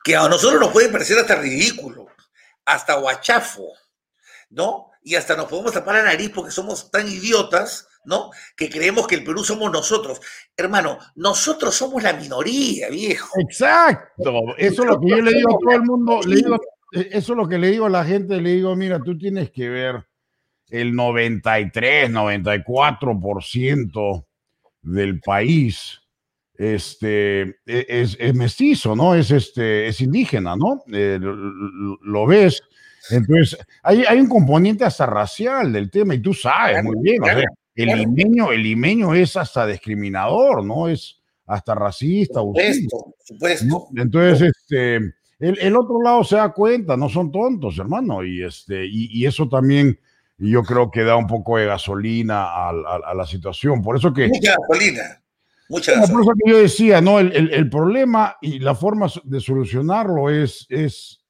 [0.04, 2.08] que a nosotros nos puede parecer hasta ridículo,
[2.66, 3.74] hasta guachafo,
[4.50, 4.92] ¿no?
[5.02, 8.30] Y hasta nos podemos tapar la nariz porque somos tan idiotas, ¿no?
[8.56, 10.22] Que creemos que el Perú somos nosotros.
[10.56, 13.40] Hermano, nosotros somos la minoría, viejo.
[13.40, 14.56] Exacto.
[14.58, 16.22] Eso es lo que yo le digo a todo el mundo.
[16.92, 18.42] Eh, eso es lo que le digo a la gente.
[18.42, 20.06] Le digo, mira, tú tienes que ver
[20.70, 24.26] el 93, 94%
[24.82, 26.02] del país
[26.60, 29.16] este, e, es, es, mestizo, ¿no?
[29.16, 30.84] Es, este, es indígena, ¿no?
[30.92, 32.62] Eh, lo, ves.
[33.10, 37.26] Entonces, hay, hay, un componente hasta racial del tema y tú sabes muy bien, o
[37.28, 37.46] sea,
[37.76, 40.90] el limeño, el limeño es hasta discriminador, ¿no?
[40.90, 42.42] Es hasta racista.
[42.42, 43.88] Supuesto, supuesto.
[43.96, 44.96] Entonces, este,
[45.40, 49.26] el, el, otro lado se da cuenta, no son tontos, hermano, y, este, y, y
[49.26, 49.98] eso también
[50.38, 53.82] yo creo que da un poco de gasolina a, a, a la situación.
[53.82, 54.28] Por eso que...
[54.28, 55.22] Mucha gasolina.
[55.70, 56.12] Muchas gracias.
[56.12, 57.20] Por eso que yo decía, ¿no?
[57.20, 61.24] El, el, el, problema y la forma de solucionarlo es, es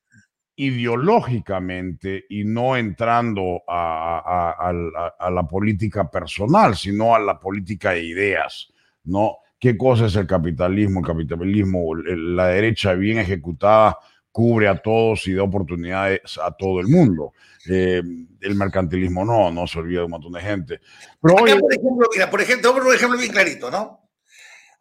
[0.55, 8.03] ideológicamente y no entrando a, a, a, la política personal, sino a la política de
[8.03, 8.71] ideas,
[9.03, 9.37] ¿no?
[9.59, 11.01] ¿Qué cosa es el capitalismo?
[11.01, 13.97] El capitalismo, la derecha bien ejecutada
[14.31, 17.33] cubre a todos y da oportunidades a todo el mundo.
[17.69, 18.01] Eh,
[18.39, 20.79] el mercantilismo no, no se olvida de un montón de gente.
[21.21, 23.98] Pero Acá, hoy, por ejemplo, mira, por ejemplo, un ejemplo bien clarito, ¿no?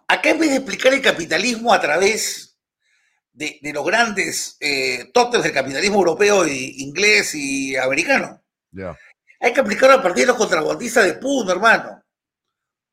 [0.08, 2.58] Acá en vez de explicar el capitalismo a través
[3.30, 8.42] de, de los grandes eh, tótems del capitalismo europeo, e inglés y americano,
[8.72, 8.98] yeah.
[9.38, 12.02] hay que aplicarlo a partir de los contrabandistas de Puno, hermano.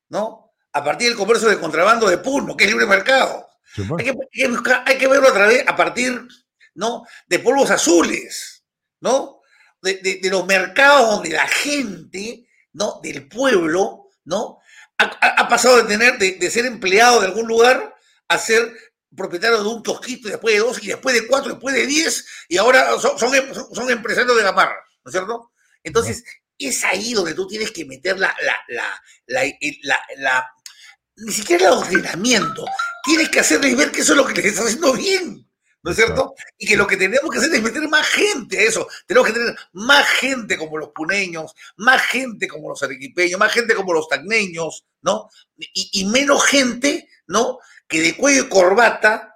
[0.09, 0.53] ¿No?
[0.73, 3.47] A partir del comercio de contrabando de Puno, que es libre mercado.
[3.73, 6.27] Sí, hay, que, hay, que buscar, hay que verlo a través, a partir,
[6.75, 7.05] ¿no?
[7.27, 8.65] De polvos azules,
[8.99, 9.39] ¿no?
[9.81, 12.99] De, de, de, los mercados donde la gente, ¿no?
[13.01, 14.59] Del pueblo, ¿no?
[14.97, 15.05] Ha,
[15.41, 17.95] ha pasado de tener, de, de, ser empleado de algún lugar
[18.27, 18.73] a ser
[19.15, 22.57] propietario de un kiosquito, después de dos, y después de cuatro, después de diez, y
[22.57, 23.31] ahora son, son,
[23.73, 25.51] son empresarios de la marra, ¿no es cierto?
[25.83, 26.23] Entonces,
[26.57, 29.43] es ahí donde tú tienes que meter la, la, la, la,
[29.83, 30.51] la, la
[31.17, 32.65] ni siquiera el adoctrinamiento,
[33.03, 35.44] tienes que hacerles ver que eso es lo que les está haciendo bien.
[35.85, 36.33] ¿No es cierto?
[36.57, 38.87] Y que lo que tenemos que hacer es meter más gente a eso.
[39.05, 43.75] Tenemos que tener más gente como los puneños, más gente como los arequipeños, más gente
[43.75, 45.29] como los tacneños, ¿no?
[45.59, 47.59] Y, y menos gente, ¿no?
[47.87, 49.35] Que de cuello y corbata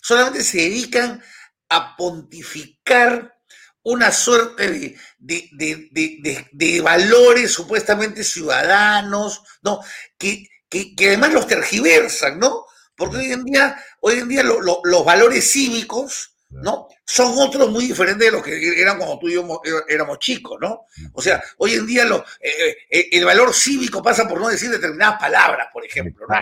[0.00, 1.22] solamente se dedican
[1.68, 3.36] a pontificar
[3.82, 9.80] una suerte de, de, de, de valores supuestamente ciudadanos, ¿no?
[10.16, 12.64] Que, que, que además los tergiversan, ¿no?
[13.00, 16.86] Porque hoy en día, hoy en día lo, lo, los valores cívicos, ¿no?
[17.06, 20.84] Son otros muy diferentes de los que eran cuando tú y yo éramos chicos, ¿no?
[21.14, 24.70] O sea, hoy en día lo, eh, eh, el valor cívico pasa por no decir
[24.70, 26.36] determinadas palabras, por ejemplo, ¿no?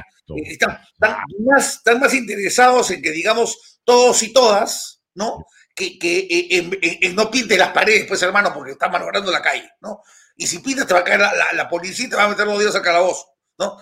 [0.44, 1.16] Están, están,
[1.46, 5.46] más, están más interesados en que digamos todos y todas, ¿no?
[5.76, 9.42] Que, que en, en, en, no pinte las paredes, pues hermano, porque está malogrando la
[9.42, 10.02] calle, ¿no?
[10.36, 12.28] Y si pintas te va a caer la, la, la policía y te va a
[12.28, 13.26] meter los dedos al calabozo,
[13.58, 13.76] ¿no?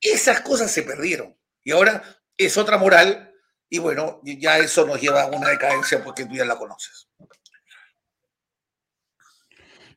[0.00, 1.36] Esas cosas se perdieron.
[1.64, 2.02] Y ahora
[2.36, 3.32] es otra moral
[3.68, 7.08] y bueno, ya eso nos lleva a una decadencia porque tú ya la conoces.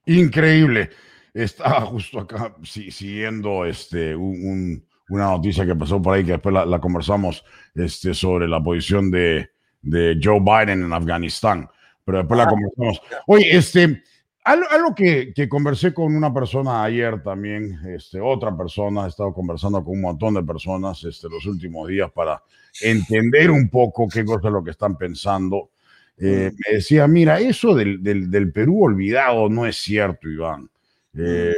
[0.06, 0.91] Increíble.
[1.34, 6.65] Estaba justo acá siguiendo este, un, una noticia que pasó por ahí que después la,
[6.65, 9.49] la conversamos este, sobre la posición de,
[9.82, 11.69] de, Joe Biden en Afganistán.
[12.06, 13.01] Pero después ah, la conversamos.
[13.28, 14.04] Oye, este,
[14.45, 19.34] algo, algo que, que, conversé con una persona ayer también, este, otra persona, he estado
[19.34, 22.41] conversando con un montón de personas este, los últimos días para
[22.81, 25.71] entender un poco qué cosa es lo que están pensando.
[26.17, 30.69] Eh, me decía, mira, eso del, del, del, Perú olvidado no es cierto, Iván.
[31.17, 31.55] Eh,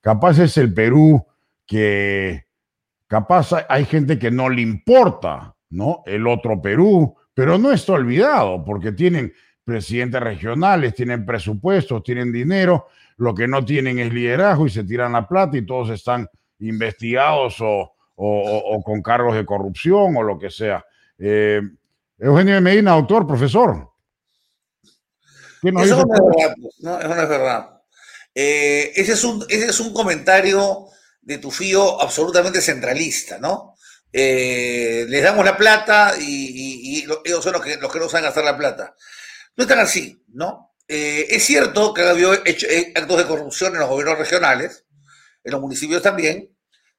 [0.00, 1.24] capaz es el Perú
[1.66, 2.44] que,
[3.06, 6.02] capaz hay gente que no le importa, ¿no?
[6.04, 9.32] El otro Perú, pero no está olvidado porque tienen
[9.66, 15.12] presidentes regionales, tienen presupuestos, tienen dinero, lo que no tienen es liderazgo y se tiran
[15.12, 16.28] la plata y todos están
[16.60, 20.84] investigados o, o, o con cargos de corrupción o lo que sea.
[21.18, 21.60] Eh,
[22.16, 23.90] Eugenio Medina, doctor, profesor.
[25.60, 27.80] ¿Qué nos eso, no es verdad, no, eso no es verdad.
[28.32, 30.86] Eh, ese, es un, ese es un comentario
[31.22, 33.74] de tu fío absolutamente centralista, ¿no?
[34.12, 38.08] Eh, les damos la plata y, y, y, ellos son los que, los que no
[38.08, 38.94] saben gastar la plata.
[39.56, 40.74] No es tan así, ¿no?
[40.86, 44.84] Eh, es cierto que ha habido hecho, eh, actos de corrupción en los gobiernos regionales,
[45.42, 46.54] en los municipios también,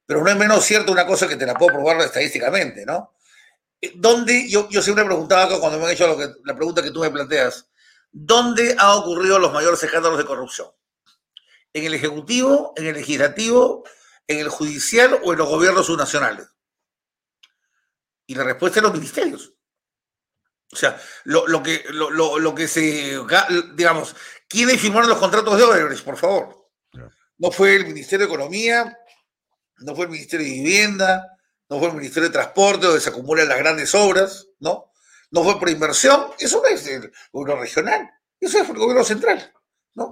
[0.05, 3.13] pero no es menos cierto una cosa que te la puedo probar estadísticamente, ¿no?
[3.79, 7.11] Eh, ¿Dónde, yo, yo siempre preguntaba cuando me han hecho la pregunta que tú me
[7.11, 7.69] planteas,
[8.11, 10.69] ¿dónde han ocurrido los mayores escándalos de corrupción?
[11.73, 13.83] ¿En el Ejecutivo, en el Legislativo,
[14.27, 16.47] en el Judicial o en los gobiernos subnacionales?
[18.25, 19.53] Y la respuesta es los ministerios.
[20.71, 23.17] O sea, lo, lo que, lo, lo, lo, que se,
[23.75, 24.15] digamos,
[24.49, 26.69] ¿quiénes firmaron los contratos de Odebrecht, por favor?
[26.91, 27.09] Yeah.
[27.37, 28.97] No fue el Ministerio de Economía,
[29.77, 31.37] no fue el Ministerio de Vivienda,
[31.69, 34.91] no fue el Ministerio de Transporte donde se acumulan las grandes obras, ¿no?
[35.31, 39.53] No fue por inversión, eso no es el gobierno regional, eso es el gobierno central,
[39.93, 40.09] ¿no?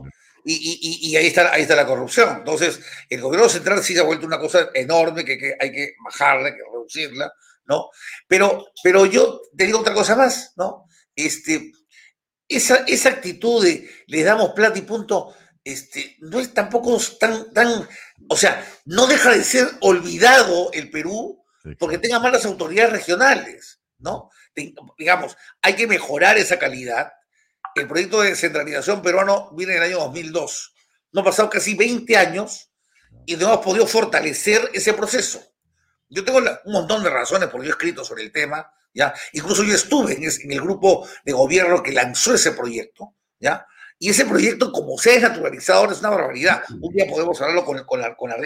[0.47, 2.37] Y, ahí, está, ahí está la corrupción.
[2.37, 5.95] Entonces, el gobierno central sí se ha vuelto una cosa enorme que, que hay que
[6.03, 7.33] bajarla, que reducirla,
[7.65, 7.89] ¿no?
[8.27, 10.87] Pero, pero yo te digo otra cosa más, ¿no?
[11.15, 11.71] Este,
[12.47, 17.87] esa, esa actitud de le damos plata y punto, este, no es tampoco tan, tan,
[18.29, 21.43] o sea, no deja de ser olvidado el Perú
[21.79, 24.29] porque tenga malas autoridades regionales, ¿no?
[24.97, 27.11] Digamos, hay que mejorar esa calidad.
[27.73, 30.73] El proyecto de descentralización peruano viene en el año 2002.
[31.11, 32.71] No han pasado casi 20 años
[33.25, 35.41] y no hemos podido fortalecer ese proceso.
[36.09, 39.13] Yo tengo un montón de razones porque yo he escrito sobre el tema, ¿ya?
[39.33, 43.65] Incluso yo estuve en, en el grupo de gobierno que lanzó ese proyecto, ¿ya?
[43.97, 46.63] Y ese proyecto, como se ha desnaturalizado ahora, es una barbaridad.
[46.81, 48.37] Un día podemos hablarlo con, con, la, con la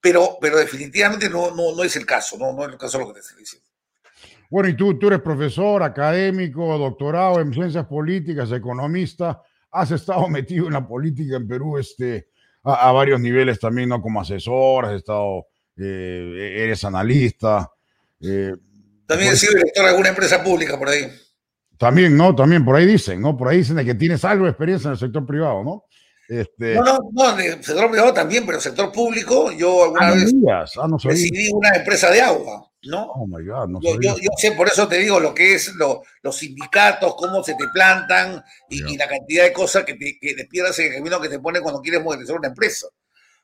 [0.00, 3.04] Pero, pero definitivamente no, no, no es el caso, no, no es el caso de
[3.04, 3.66] lo que te estoy diciendo.
[4.48, 10.66] Bueno, y tú, tú eres profesor, académico, doctorado en ciencias políticas, economista, has estado metido
[10.66, 12.28] en la política en Perú este,
[12.62, 14.00] a, varios niveles también, ¿no?
[14.00, 17.70] Como asesor, has estado, eh, eres analista.
[18.20, 18.52] Eh,
[19.06, 21.10] también he sido director de alguna empresa pública por ahí.
[21.78, 22.34] También, ¿no?
[22.34, 23.36] También por ahí dicen, ¿no?
[23.36, 25.84] Por ahí dicen que tienes algo de experiencia en el sector privado, ¿no?
[26.28, 26.74] Este...
[26.74, 30.08] No, no, no, en el sector privado también, pero en el sector público yo alguna
[30.08, 30.34] ah, vez
[30.82, 33.12] ah, no decidí una empresa de agua, ¿no?
[33.12, 35.72] Oh my God, no yo, yo, yo, sé, por eso te digo lo que es
[35.76, 40.34] lo, los sindicatos, cómo se te plantan y, la cantidad de cosas que te, que
[40.50, 42.88] pierdas en el camino que te pone cuando quieres modernizar una empresa.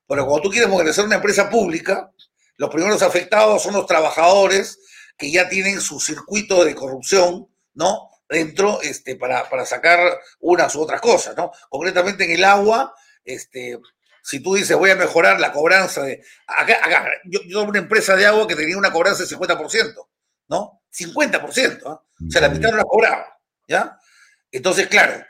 [0.07, 2.13] Pero cuando tú quieres modernizar una empresa pública,
[2.57, 4.79] los primeros afectados son los trabajadores
[5.17, 8.09] que ya tienen su circuito de corrupción, ¿no?
[8.33, 11.53] dentro este, para, para sacar unas u otras cosas, ¿no?
[11.69, 13.79] Concretamente en el agua, este,
[14.23, 16.25] si tú dices voy a mejorar la cobranza de...
[16.47, 19.95] Acá, acá yo, yo una empresa de agua que tenía una cobranza del 50%,
[20.49, 20.83] ¿no?
[20.93, 21.91] 50%, ¿no?
[21.91, 23.39] o sea, la mitad no la cobraba,
[23.69, 23.99] ¿ya?
[24.51, 25.25] Entonces, claro,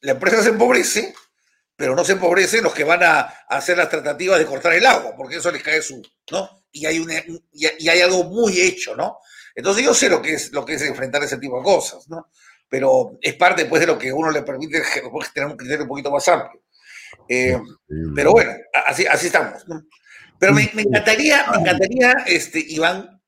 [0.00, 1.14] la empresa se empobrece,
[1.76, 5.14] pero no se empobrecen los que van a, hacer las tratativas de cortar el agua,
[5.16, 6.64] porque eso les cae su, ¿no?
[6.70, 7.14] Y hay, una,
[7.52, 9.18] y hay algo muy hecho, ¿no?
[9.54, 12.30] Entonces yo sé lo que es, lo que es enfrentar ese tipo de cosas, ¿no?
[12.68, 14.82] Pero es parte pues, de lo que uno le permite
[15.34, 16.62] tener un criterio un poquito más amplio.
[17.28, 17.58] Eh,
[18.14, 18.52] pero bueno,
[18.86, 19.64] así, así estamos.
[20.38, 23.22] Pero me, encantaría, me encantaría, este, Iván,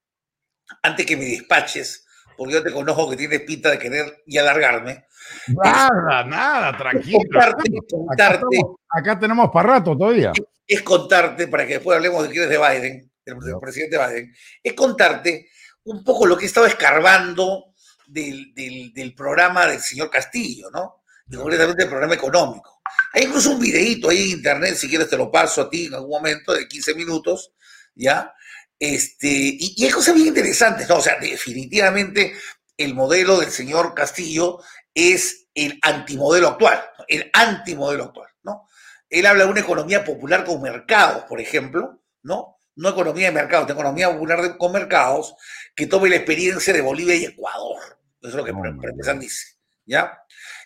[0.83, 2.05] antes que me despaches,
[2.37, 5.07] porque yo te conozco que tienes pinta de querer y alargarme.
[5.49, 7.19] Nada, nada, tranquilo.
[7.19, 8.59] Contarte, contarte.
[8.91, 10.33] Acá, tenemos para rato todavía.
[10.67, 14.73] Es, contarte, para que después hablemos de quién es de Biden, el, presidente Biden, es
[14.75, 15.49] contarte
[15.85, 17.75] un poco lo que he estado escarbando
[18.07, 21.03] del, del, programa del señor Castillo, ¿no?
[21.29, 22.81] Y concretamente el programa económico.
[23.12, 25.95] Hay incluso un videíto ahí en internet, si quieres te lo paso a ti en
[25.95, 27.53] algún momento, de 15 minutos,
[27.95, 28.33] ¿ya?
[28.79, 30.97] Este, y, y hay cosas bien interesantes, ¿no?
[30.97, 32.35] O sea, definitivamente
[32.77, 34.61] el modelo del señor Castillo
[34.97, 38.67] es el antimodelo actual, el antimodelo actual, ¿no?
[39.09, 42.57] Él habla de una economía popular con mercados, por ejemplo, ¿no?
[42.77, 45.35] no economía de mercados, economía popular con mercados,
[45.75, 47.79] que tome la experiencia de Bolivia y Ecuador.
[48.21, 49.57] Eso es lo que oh, dice.
[49.87, 50.19] ¿Ya?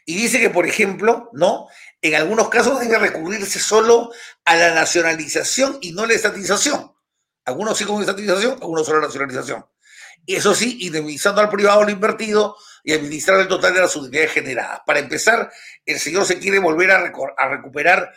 [0.06, 1.68] Y dice que, por ejemplo, ¿no?
[2.00, 4.10] En algunos casos debe recurrirse solo
[4.44, 6.92] a la nacionalización y no a la estatización.
[7.44, 9.64] Algunos sí con estatización, algunos solo a la nacionalización.
[10.26, 14.32] Y eso sí, indemnizando al privado lo invertido y administrar el total de las utilidades
[14.32, 14.80] generadas.
[14.86, 15.50] Para empezar,
[15.84, 18.12] el señor se quiere volver a, recuperar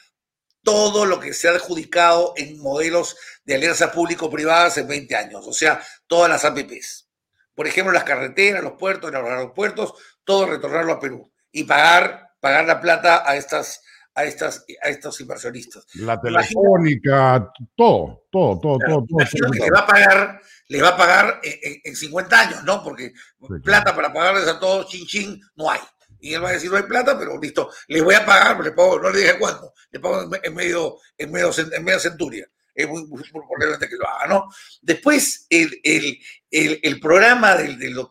[0.61, 5.53] todo lo que se ha adjudicado en modelos de alianzas público-privadas en 20 años, o
[5.53, 7.09] sea, todas las APPs.
[7.53, 12.65] Por ejemplo, las carreteras, los puertos, los aeropuertos, todo retornarlo a Perú y pagar, pagar
[12.65, 13.81] la plata a estas,
[14.15, 15.86] a estas, a estos inversionistas.
[15.95, 19.06] La telefónica, todo, todo, todo, todo.
[19.52, 22.84] que le va a pagar, le va a pagar en, 50 años, ¿no?
[22.84, 23.13] Porque
[23.64, 25.80] plata para pagarles a todos, chin chin, no hay
[26.24, 28.72] y él va a decir no hay plata, pero listo, le voy a pagar, le
[28.72, 32.47] pago, no le dije cuándo, le pago en medio, en medio, en media centuria.
[32.74, 34.49] Es muy, probablemente que lo haga, ¿no?
[34.82, 36.18] Después, el, el,
[36.54, 38.08] el, programa del,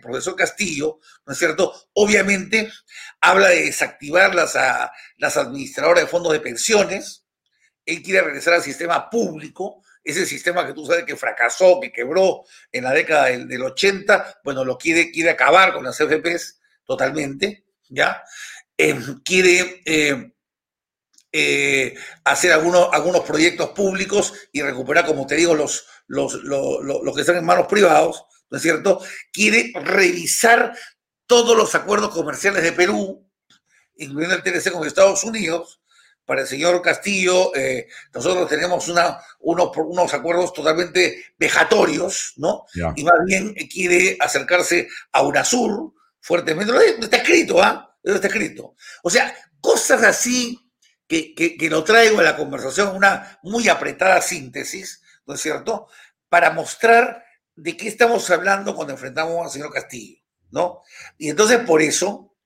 [0.00, 1.74] profesor Castillo, ¿no es cierto?
[1.94, 2.70] Obviamente
[3.20, 7.26] habla de desactivar las, a, las administradoras de fondos de pensiones.
[7.84, 12.44] Él quiere regresar al sistema público, ese sistema que tú sabes que fracasó, que quebró
[12.70, 17.64] en la década del, del 80, bueno, lo quiere, quiere acabar con las FPs totalmente,
[17.88, 18.22] ¿ya?
[18.76, 20.32] Em, quiere em,
[21.32, 27.20] eh, hacer algunos, algunos proyectos públicos y recuperar, como te digo, los, los, los, que
[27.20, 29.00] están en manos privados, ¿no es cierto?
[29.32, 30.76] Quiere revisar
[31.26, 33.28] todos los acuerdos comerciales de Perú,
[33.96, 35.80] incluyendo el TLC con Estados Unidos,
[36.24, 42.64] para el señor Castillo, eh, nosotros tenemos una, unos, unos acuerdos totalmente vejatorios, ¿no?
[42.96, 46.72] Y más bien quiere acercarse a UNASUR fuertemente.
[46.98, 47.94] Está escrito, ¿ah?
[48.02, 48.74] Está escrito.
[49.02, 50.58] O sea, cosas así
[51.06, 55.88] que, que, lo traigo a la conversación, una muy apretada síntesis, ¿no es cierto?
[56.28, 57.24] Para mostrar
[57.56, 60.20] de qué estamos hablando cuando enfrentamos al señor Castillo,
[60.50, 60.82] ¿no?
[61.18, 62.36] Y entonces por eso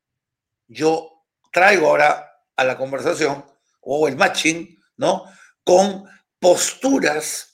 [0.66, 3.44] yo traigo ahora a la conversación
[3.80, 5.24] o el matching, ¿no?
[5.64, 6.04] Con
[6.38, 7.50] posturas,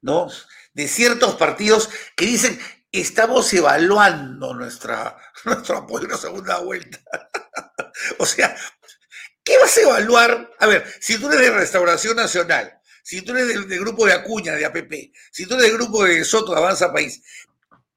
[0.00, 0.28] ¿no?
[0.72, 2.58] De ciertos partidos que dicen,
[2.92, 6.98] estamos evaluando nuestra, nuestro apoyo a la segunda vuelta.
[8.18, 8.56] o sea,
[9.44, 10.50] ¿qué vas a evaluar?
[10.58, 12.77] A ver, si tú eres de Restauración Nacional,
[13.08, 16.22] si tú eres del, grupo de Acuña, de APP, si tú eres del grupo de
[16.26, 17.22] Soto, de Avanza País,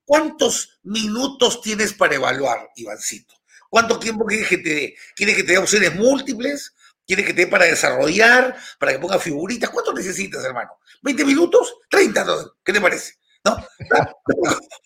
[0.06, 3.34] ¿cuántos minutos tienes para evaluar, Ivancito?
[3.70, 4.96] ¿Cuánto tiempo quieres que te dé?
[5.14, 6.74] ¿Quieres que te dé opciones múltiples?
[7.06, 8.56] ¿Quieres que te dé para desarrollar?
[8.80, 9.70] ¿Para que ponga figuritas?
[9.70, 10.80] ¿Cuánto necesitas, hermano?
[11.04, 11.76] ¿20 minutos?
[11.92, 12.54] ¿30?
[12.64, 13.16] ¿Qué te parece?
[13.44, 13.58] ¿No?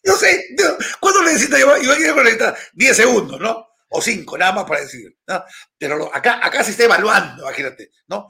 [0.05, 0.55] No sé.
[0.99, 1.59] ¿Cuánto necesitas?
[1.59, 3.67] Iván conectar 10 segundos, ¿no?
[3.89, 5.15] O 5, nada más para decir.
[5.28, 5.43] ¿no?
[5.78, 8.30] Pero acá, acá se está evaluando, imagínate, ¿no?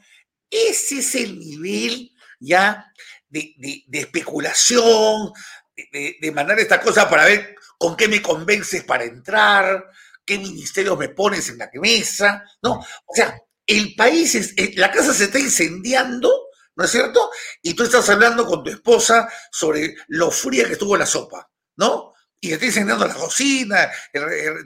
[0.56, 2.86] Ese es el nivel ya
[3.28, 5.34] de, especulación,
[5.76, 9.86] de, mandar esta cosa para ver con qué me convences para entrar,
[10.24, 12.80] qué ministerios me pones en la mesa, ¿no?
[13.06, 13.38] O sea,
[13.68, 16.32] el país, es, eh, la casa se está incendiando,
[16.76, 17.30] ¿no es cierto?
[17.62, 22.14] Y tú estás hablando con tu esposa sobre lo fría que estuvo la sopa, ¿no?
[22.42, 23.90] Y se está incendiando la cocina,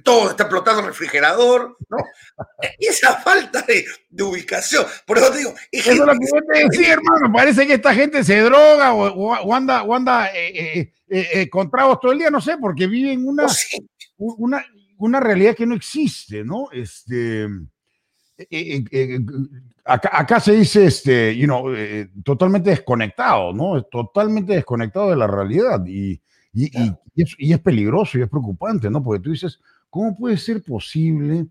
[0.04, 1.98] todo está explotando el refrigerador, ¿no?
[2.80, 3.86] Esa falta de,
[4.24, 4.86] ubicación.
[5.06, 7.32] Por eso te digo, es eso es lo que yo te decía, hermano.
[7.34, 12.12] Parece que esta gente se droga o, anda, o anda eh, eh, con tragos todo
[12.12, 14.66] el día, no sé, porque viven una, oh, una,
[14.98, 16.70] una realidad que no existe, ¿no?
[16.72, 17.48] Este,
[18.40, 19.20] eh, eh, eh,
[19.84, 21.74] acá, se dice, este, you know,
[22.24, 23.84] totalmente desconectado, ¿no?
[23.84, 26.22] Totalmente desconectado de la realidad y,
[26.54, 26.72] y,
[27.16, 29.04] es, peligroso y es preocupante, ¿no?
[29.04, 31.48] Porque tú dices, ¿cómo puede ser posible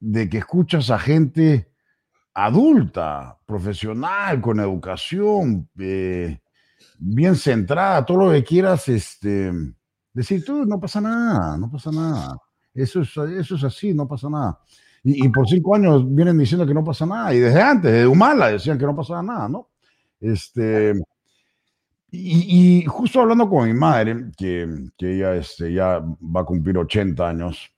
[0.00, 1.70] de que escuchas a gente
[2.34, 5.68] adulta, profesional, con educación,
[6.98, 9.52] bien centrada, todo lo que quieras, este,
[10.12, 12.36] decir, tú, no pasa nada, no pasa nada.
[12.74, 14.58] Eso es, eso es así, no pasa nada.
[15.04, 17.34] Y, por cinco años vienen diciendo que no pasa nada.
[17.34, 19.68] Y desde antes, de Humala, decían que no pasaba nada, ¿no?
[20.20, 20.94] Este,
[22.14, 27.26] y, justo hablando con mi madre, que, que ella este, ya va a cumplir 80
[27.26, 27.72] años,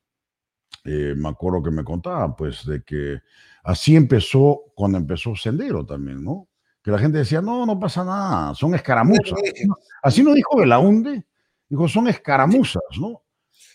[0.84, 3.20] eh, me acuerdo que me contaba, pues, de que
[3.62, 6.48] así empezó cuando empezó Sendero también, ¿no?
[6.82, 9.38] Que la gente decía, no, no pasa nada, son escaramuzas.
[10.02, 11.24] Así no dijo Belaunde,
[11.68, 13.22] dijo, son escaramuzas, ¿no?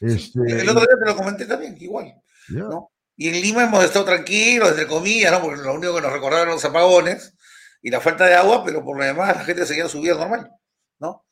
[0.02, 2.14] Este, el otro día te lo comenté también, igual.
[2.50, 2.92] ¿no?
[3.16, 5.42] Y en Lima hemos estado tranquilos, entre comillas, ¿no?
[5.42, 7.34] Porque lo único que nos recordaron los apagones
[7.82, 10.52] y la falta de agua, pero por lo demás la gente seguía su vida normal,
[11.00, 11.26] ¿no?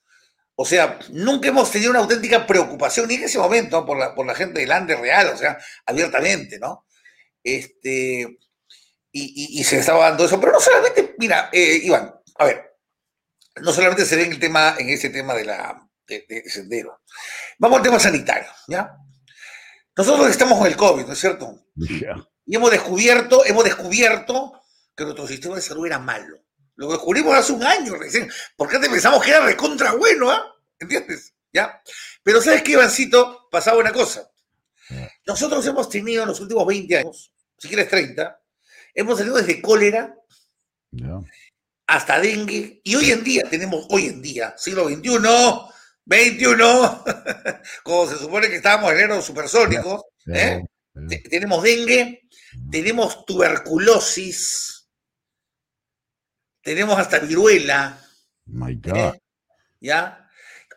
[0.55, 4.25] O sea, nunca hemos tenido una auténtica preocupación, ni en ese momento, por la, por
[4.25, 6.85] la gente del Ande real, o sea, abiertamente, ¿no?
[7.43, 8.39] Este,
[9.11, 12.77] y, se estaba dando eso, pero no solamente, mira, eh, Iván, a ver,
[13.61, 17.01] no solamente se ve en el tema, en ese tema de la de, sendero.
[17.57, 18.95] Vamos al tema sanitario, ¿ya?
[19.95, 21.65] Nosotros estamos con el COVID, ¿no es cierto?
[22.45, 24.56] Y hemos descubierto, hemos descubierto
[24.97, 26.39] que nuestro sistema de salud era malo.
[26.75, 28.29] Lo descubrimos hace un año recién.
[28.55, 30.55] ¿Por qué pensamos que era recontra bueno, ah?
[30.79, 31.33] ¿Entiendes?
[31.53, 31.81] ¿Ya?
[32.23, 33.47] Pero ¿sabes qué, Ivancito?
[33.51, 34.29] Pasaba una cosa.
[35.25, 38.39] Nosotros hemos tenido en los últimos 20 años, si quieres 30,
[38.93, 40.15] hemos tenido desde cólera
[41.85, 45.19] hasta dengue, y hoy en día tenemos, hoy en día, siglo XXI,
[46.05, 47.03] 21,
[47.83, 50.63] como se supone que estábamos en eros supersónicos, ¿eh?
[51.29, 52.27] tenemos dengue,
[52.71, 54.76] tenemos tuberculosis,
[56.67, 57.97] tenemos hasta viruela.
[58.47, 58.79] My ¿eh?
[58.83, 59.15] God.
[59.79, 60.29] ¿Ya?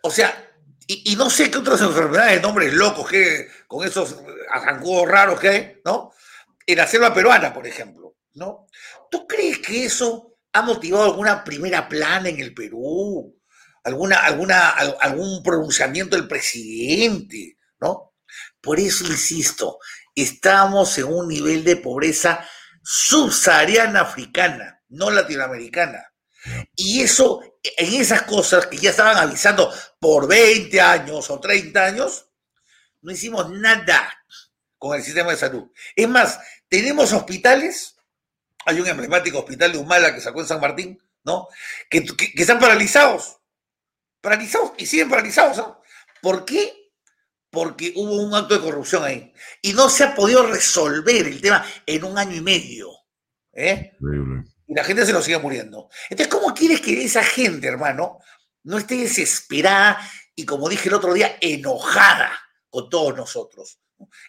[0.05, 0.49] O sea,
[0.87, 4.17] y, no sé qué otras enfermedades, nombres locos, que con esos
[4.53, 6.13] arrancudos raros que hay, ¿no?
[6.65, 8.69] En la selva peruana, por ejemplo, ¿no?
[9.11, 13.37] ¿Tú crees que eso ha motivado alguna primera plana en el Perú?
[13.83, 18.13] alguna, alguna, algún pronunciamiento del presidente, ¿no?
[18.61, 19.79] Por eso insisto,
[20.15, 22.47] estamos en un nivel de pobreza
[22.85, 26.13] subsahariana africana, no latinoamericana.
[26.75, 32.31] Y eso, en esas cosas que ya estaban avisando por 20 años o 30 años,
[33.03, 34.13] no hicimos nada
[34.79, 35.71] con el sistema de salud.
[35.95, 36.39] Es más,
[36.69, 37.97] tenemos hospitales,
[38.65, 41.49] hay un emblemático hospital de Humala que sacó en San Martín, ¿no?
[41.91, 42.05] que
[42.37, 43.41] están paralizados
[44.21, 45.77] paralizados y siguen paralizados.
[46.21, 46.93] ¿Por qué?
[47.51, 49.33] Porque hubo un acto de corrupción ahí.
[49.63, 52.89] Y no se ha podido resolver el tema en un año y medio.
[53.53, 53.93] ¿eh?
[54.71, 55.91] Y la gente se nos sigue muriendo.
[56.09, 58.21] Entonces, ¿cómo quieres que esa gente, hermano,
[58.63, 60.01] no esté desesperada
[60.33, 62.31] y, como dije el otro día, enojada
[62.69, 63.81] con todos nosotros?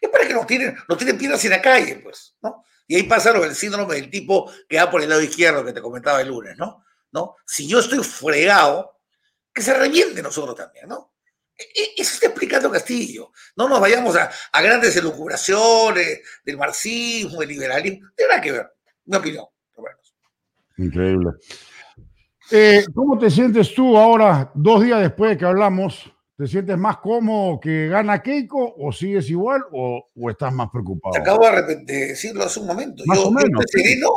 [0.01, 2.63] Es para que nos tienen, nos tienen piedras en la calle, pues, ¿no?
[2.87, 5.73] Y ahí pasa lo del síndrome del tipo que va por el lado izquierdo que
[5.73, 6.85] te comentaba el lunes, ¿no?
[7.11, 7.35] ¿No?
[7.45, 8.99] Si yo estoy fregado,
[9.53, 11.13] que se reviente nosotros también, ¿no?
[11.55, 13.31] E, e, eso está explicando Castillo.
[13.57, 18.09] No nos vayamos a, grandes elucubraciones del marxismo, del liberalismo.
[18.15, 18.73] Tiene nada que ver.
[19.05, 19.45] Mi opinión.
[20.81, 21.31] Increíble.
[22.51, 26.11] Eh, ¿Cómo te sientes tú ahora, dos días después de que hablamos?
[26.37, 31.13] ¿Te sientes más cómodo que gana Keiko o sigues igual o, estás más preocupado?
[31.13, 33.03] Te acabo de, decirlo hace un momento.
[33.13, 34.09] Yo, estoy sereno,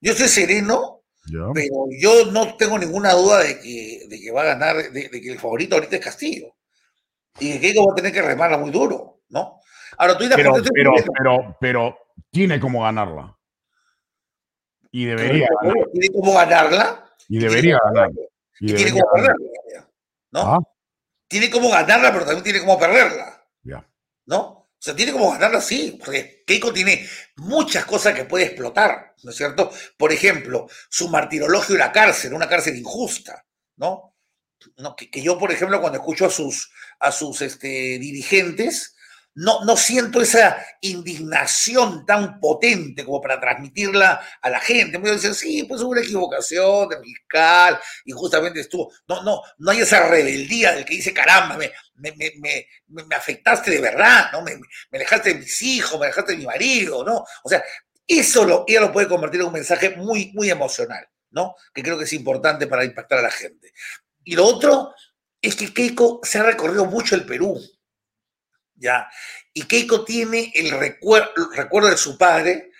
[0.00, 1.02] yo estoy sereno,
[1.52, 5.32] pero yo no tengo ninguna duda de que, de que va a ganar, de, que
[5.32, 6.54] el favorito ahorita es Castillo.
[7.40, 9.60] Y que Keiko va a tener que remarla muy duro, ¿no?
[9.98, 11.98] Ahora tú pero, pero, pero, pero,
[12.30, 13.35] tiene como ganarla.
[14.90, 15.48] Y debería.
[15.92, 17.14] Tiene como ganarla.
[17.28, 18.22] Y debería ganarla.
[18.60, 19.46] Y, tiene como ganarla.
[20.32, 20.40] ¿No?
[20.40, 20.58] ¿Ah?
[21.28, 23.44] tiene como ganarla, pero también tiene como perderla.
[23.62, 23.88] Ya.
[24.26, 24.38] ¿No?
[24.38, 27.06] O sea, tiene como ganarla, sí, porque Keiko tiene
[27.36, 29.70] muchas cosas que puede explotar, ¿no es cierto?
[29.96, 33.44] Por ejemplo, su martirologio y la cárcel, una cárcel injusta,
[33.76, 34.14] ¿no?
[34.78, 36.70] no que, que, yo, por ejemplo, cuando escucho a sus,
[37.00, 38.95] a sus este, dirigentes,
[39.36, 44.98] no, no siento esa indignación tan potente como para transmitirla a la gente.
[44.98, 48.90] Me dicen, sí, pues hubo una equivocación de fiscal y justamente estuvo.
[49.06, 53.80] No, no, no hay esa rebeldía del que dice, caramba, me, me, me, afectaste de
[53.80, 54.40] verdad, ¿no?
[54.42, 54.58] Me,
[54.90, 57.22] dejaste de mis hijos, me dejaste de mi marido, ¿no?
[57.44, 57.62] O sea,
[58.06, 61.56] eso lo, ella lo puede convertir en un mensaje muy, muy emocional, ¿no?
[61.74, 63.74] Que creo que es importante para impactar a la gente.
[64.24, 64.94] Y lo otro
[65.42, 67.60] es que Keiko se ha recorrido mucho el Perú.
[68.76, 69.08] ¿Ya?
[69.52, 72.70] Y Keiko tiene el recuerdo de su padre,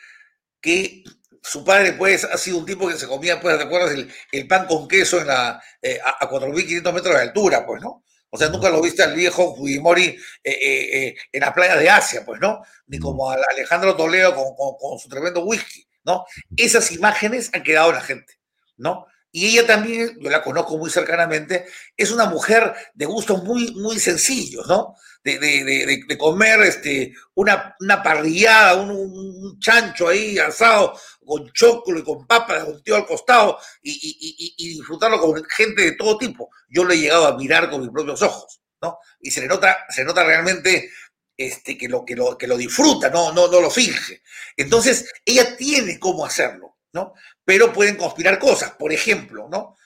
[0.60, 1.04] que
[1.42, 3.96] su padre, pues, ha sido un tipo que se comía, pues, ¿te acuerdas?
[4.32, 8.02] El, pan con queso en la, eh, a, 4.500 metros de altura, pues, ¿no?
[8.30, 12.24] O sea, nunca lo viste al viejo Fujimori eh, eh, en las playas de Asia,
[12.26, 12.62] pues, ¿no?
[12.88, 16.26] Ni como a Alejandro Toledo con, con, su tremendo whisky, ¿no?
[16.56, 18.34] Esas imágenes han quedado en la gente,
[18.76, 19.06] ¿no?
[19.36, 23.98] Y ella también, yo la conozco muy cercanamente, es una mujer de gustos muy, muy
[23.98, 24.96] sencillos, ¿no?
[25.22, 32.64] de, comer este, una, una parrillada, un, chancho ahí asado con choclo y con papas,
[32.64, 36.48] con tío al costado y, disfrutarlo con gente de todo tipo.
[36.70, 38.96] Yo lo he llegado a mirar con mis propios ojos, ¿no?
[39.20, 40.90] Y se le nota, se nota realmente
[41.36, 44.22] este, que, lo, que, lo, que lo disfruta, no, no, no lo finge.
[44.56, 47.14] Entonces, ella tiene cómo hacerlo, ¿no?
[47.44, 49.76] Pero pueden conspirar cosas, por ejemplo, ¿no?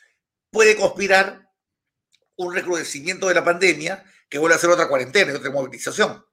[0.50, 1.48] Puede conspirar
[2.36, 6.24] un recrudecimiento de la pandemia que vuelva a hacer otra cuarentena y otra movilización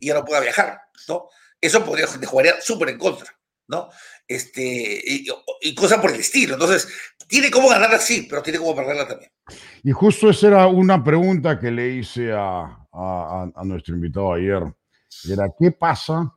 [0.00, 1.28] y ya no pueda viajar, ¿no?
[1.60, 3.36] Eso podría jugaría súper en contra,
[3.68, 3.88] ¿no?
[4.26, 6.54] Este, y, cosas por el estilo.
[6.54, 6.88] Entonces,
[7.26, 9.30] tiene cómo ganarla así, pero tiene cómo perderla también.
[9.82, 12.84] Y justo esa era una pregunta que le hice a,
[13.64, 14.62] nuestro invitado ayer.
[15.30, 16.34] Era, ¿qué pasa?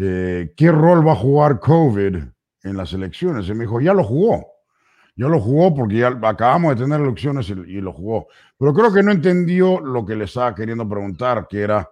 [0.00, 2.16] Eh, ¿Qué rol va a jugar COVID
[2.66, 3.48] en las elecciones?
[3.48, 4.56] Y me dijo, ya lo jugó.
[5.16, 8.28] Ya lo jugó porque ya acabamos de tener elecciones y, lo jugó.
[8.58, 11.88] Pero creo que no entendió lo que le estaba queriendo preguntar, que era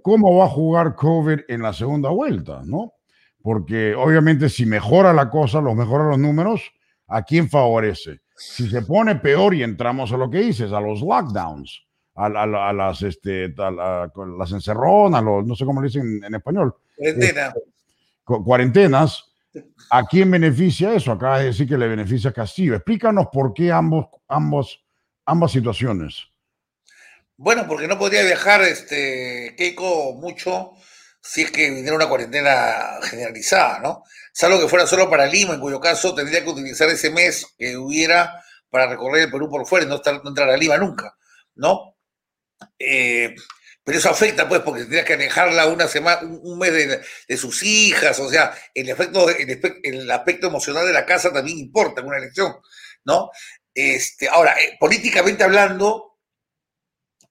[0.00, 2.94] cómo va a jugar COVID en la segunda vuelta, ¿no?
[3.42, 6.72] Porque obviamente si mejora la cosa, los mejora los números,
[7.08, 8.20] ¿a quién favorece?
[8.34, 12.28] Si se pone peor y entramos a lo que dices, a los lockdowns, a,
[12.72, 16.74] las, este, las encerronas, los, no sé cómo le dicen en, español.
[16.96, 17.46] Cuarentena.
[17.48, 19.31] Este, cuarentenas
[19.90, 21.12] ¿A quién beneficia eso?
[21.12, 22.74] Acaba de decir que le beneficia a Castillo.
[22.74, 24.84] Explícanos por qué ambos, ambos,
[25.26, 26.26] ambas situaciones.
[27.36, 30.72] Bueno, porque no podría viajar este, Keiko mucho
[31.20, 34.02] si es que viniera una cuarentena generalizada, ¿no?
[34.32, 37.76] Salvo que fuera solo para Lima, en cuyo caso tendría que utilizar ese mes que
[37.76, 41.16] hubiera para recorrer el Perú por fuera y no, no entrar a Lima nunca,
[41.54, 41.96] ¿no?
[42.78, 43.34] Eh,
[43.84, 48.18] pero eso afecta, pues, porque tendrías que alejarla una semana, un mes de, sus hijas,
[48.20, 52.54] o sea, el efecto, el, aspecto emocional de la casa también importa en una elección,
[53.04, 53.30] ¿no?
[53.74, 56.18] Este, ahora, eh, políticamente hablando,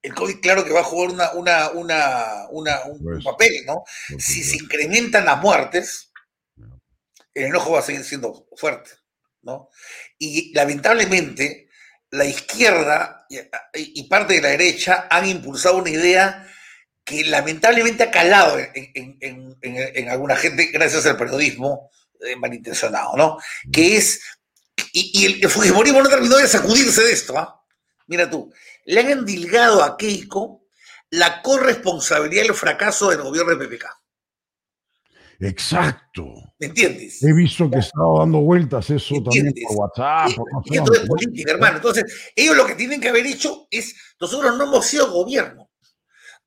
[0.01, 3.83] el COVID claro que va a jugar una, una, un pues, papel, ¿no?
[4.17, 6.11] Si se incrementan las muertes,
[7.33, 8.91] el enojo va a seguir siendo fuerte,
[9.41, 9.69] ¿no?
[10.17, 11.69] Y lamentablemente,
[12.09, 13.20] la izquierda
[13.73, 16.47] y parte de la derecha han impulsado una idea
[17.03, 21.89] que lamentablemente ha calado en, alguna gente gracias al periodismo
[22.21, 23.37] eh, malintencionado, ¿no?
[23.71, 24.21] Que es,
[24.93, 27.63] y, el, Fujimorismo no terminó de sacudirse de esto, ¿ah?
[28.07, 28.53] Mira tú,
[28.85, 30.65] le han endilgado a Keiko
[31.09, 33.85] la corresponsabilidad del fracaso del gobierno de PPK.
[35.41, 36.53] Exacto.
[36.59, 37.23] ¿Me entiendes?
[37.23, 40.35] He visto que estaba dando vueltas eso también por WhatsApp.
[40.35, 41.77] Por no esto es política, hermano.
[41.77, 45.69] Entonces, ellos lo que tienen que haber hecho es, nosotros no hemos sido gobierno.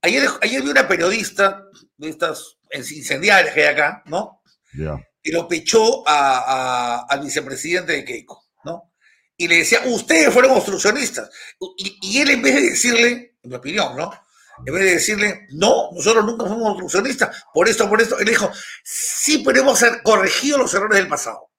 [0.00, 1.64] Ayer, ayer vi una periodista
[1.96, 4.42] de estas incendiarias que hay acá, ¿no?
[4.78, 4.96] Ya.
[5.22, 8.92] Y lo pechó a, al vicepresidente de Keiko, ¿no?
[9.36, 11.30] Y le decía, ustedes fueron obstruccionistas.
[11.78, 14.12] Y, y él en vez de decirle, en mi opinión, ¿no?
[14.64, 18.50] En vez de decirle, no, nosotros nunca fuimos obstruccionistas, por esto, por esto, él dijo,
[18.82, 21.50] sí, pero hemos corregido los errores del pasado.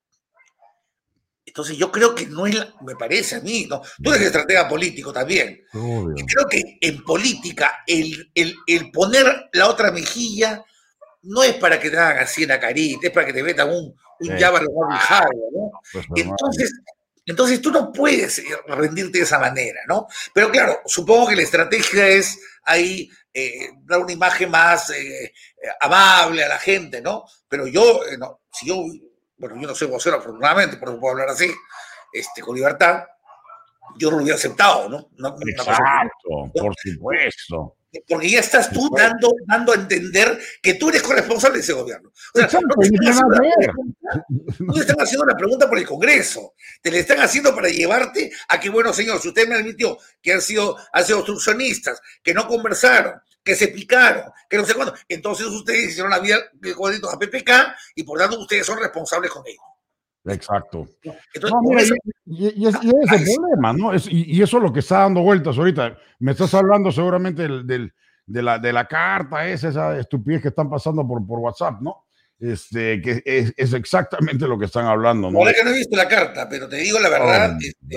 [1.45, 3.81] Entonces yo creo que no es, me parece a mí, ¿no?
[4.03, 5.63] Tú eres estratega político también.
[5.73, 10.65] Y creo que en política el, el, poner la otra mejilla
[11.21, 13.69] no es para que te hagan así en la carita, es para que te metan
[13.69, 14.43] un, un sí.
[15.53, 15.71] ¿no?
[15.93, 16.73] Pues Entonces,
[17.25, 20.07] entonces tú no puedes rendirte de esa manera, ¿no?
[20.33, 25.33] Pero claro, supongo que la estrategia es ahí eh, dar una imagen más eh,
[25.81, 27.25] amable a la gente, ¿no?
[27.47, 28.83] Pero yo, eh, no, si yo,
[29.37, 31.51] bueno, yo no soy vocero afortunadamente, por eso puedo hablar así,
[32.13, 33.03] este, con libertad,
[33.97, 35.09] yo no lo hubiera aceptado, ¿no?
[35.17, 37.75] no Exacto, por supuesto.
[38.07, 42.11] Porque ya estás tú dando, dando a entender que tú eres corresponsable de ese gobierno.
[42.33, 42.49] O sea,
[44.59, 48.31] no, te están haciendo una pregunta por el Congreso, te le están haciendo para llevarte
[48.49, 52.33] a que, bueno, señor, si usted me admitió que han sido, han sido obstruccionistas, que
[52.33, 56.71] no conversaron, que se picaron, que no sé cuándo, entonces ustedes hicieron la vida de
[56.71, 57.51] a PPK
[57.95, 59.61] y por tanto ustedes son responsables con ellos.
[60.27, 60.87] Exacto.
[62.25, 63.91] y, ese es el problema, ¿no?
[63.95, 65.97] y, eso es lo que está dando vueltas ahorita.
[66.19, 67.93] Me estás hablando seguramente del,
[68.25, 72.05] de, la, de la carta, esa, esa estupidez que están pasando por, por WhatsApp, ¿no?
[72.39, 75.31] Este, que es, es exactamente lo que están hablando.
[75.31, 75.39] ¿no?
[75.45, 77.95] que no he visto la carta, pero te digo la verdad, este,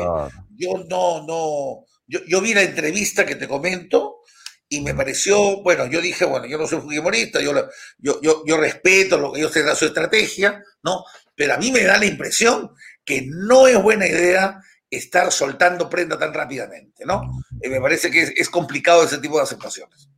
[0.55, 4.20] yo no, no, yo, yo, vi la entrevista que te comento
[4.68, 7.53] y me pareció, bueno, yo dije, bueno, yo no soy fujimorista, yo,
[7.99, 11.05] yo, yo, yo respeto lo que ellos tengan su estrategia, ¿no?
[11.39, 12.72] Pero a mí me da la impresión
[13.05, 14.61] que no es buena idea
[14.91, 17.22] estar soltando prenda tan rápidamente, ¿no?
[17.61, 20.09] Eh, me parece que es, complicado ese tipo de aceptaciones.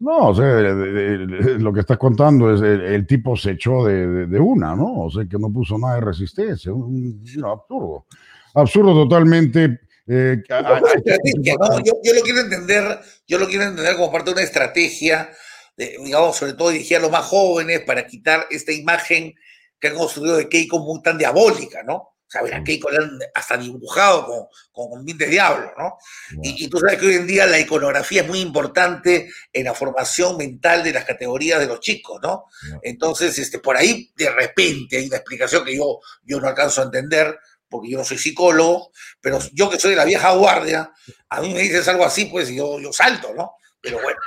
[0.00, 5.04] No, o sea, lo que estás contando es el, tipo se echó de, una, ¿no?
[5.04, 8.06] O sea, que no puso nada de resistencia, un, absurdo.
[8.54, 9.80] Absurdo totalmente.
[10.08, 15.30] Eh, yo, lo quiero entender, yo lo quiero entender como parte de una estrategia,
[15.76, 19.34] digamos, sobre todo dirigida a los más jóvenes para quitar esta imagen
[19.78, 22.14] que han construido de Keiko muy tan diabólica, ¿no?
[22.26, 25.98] O sea, a Keiko le han hasta dibujado con, con un de diablo, ¿no?
[26.42, 30.36] Y, tú sabes que hoy en día la iconografía es muy importante en la formación
[30.36, 32.46] mental de las categorías de los chicos, ¿no?
[32.82, 36.84] Entonces, este, por ahí de repente hay una explicación que yo, yo no alcanzo a
[36.84, 40.92] entender, porque yo no soy psicólogo, pero yo que soy de la vieja guardia,
[41.28, 43.52] a mí me dices algo así, pues yo, yo salto, ¿no?
[43.80, 44.18] Pero bueno.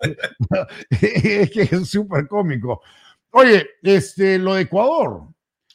[0.90, 2.82] es que es súper cómico.
[3.38, 5.28] Oye, este, lo de Ecuador,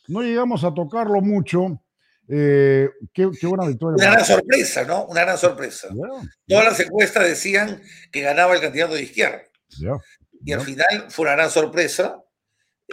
[0.07, 1.80] no llegamos a tocarlo mucho.
[2.28, 4.03] Eh, qué, buena victoria.
[4.03, 5.05] Una gran sorpresa, ¿no?
[5.05, 5.89] Una gran sorpresa.
[6.47, 7.80] Todas las encuestas decían
[8.12, 9.43] que ganaba el candidato de izquierda.
[10.43, 12.24] y al final fue una gran sorpresa.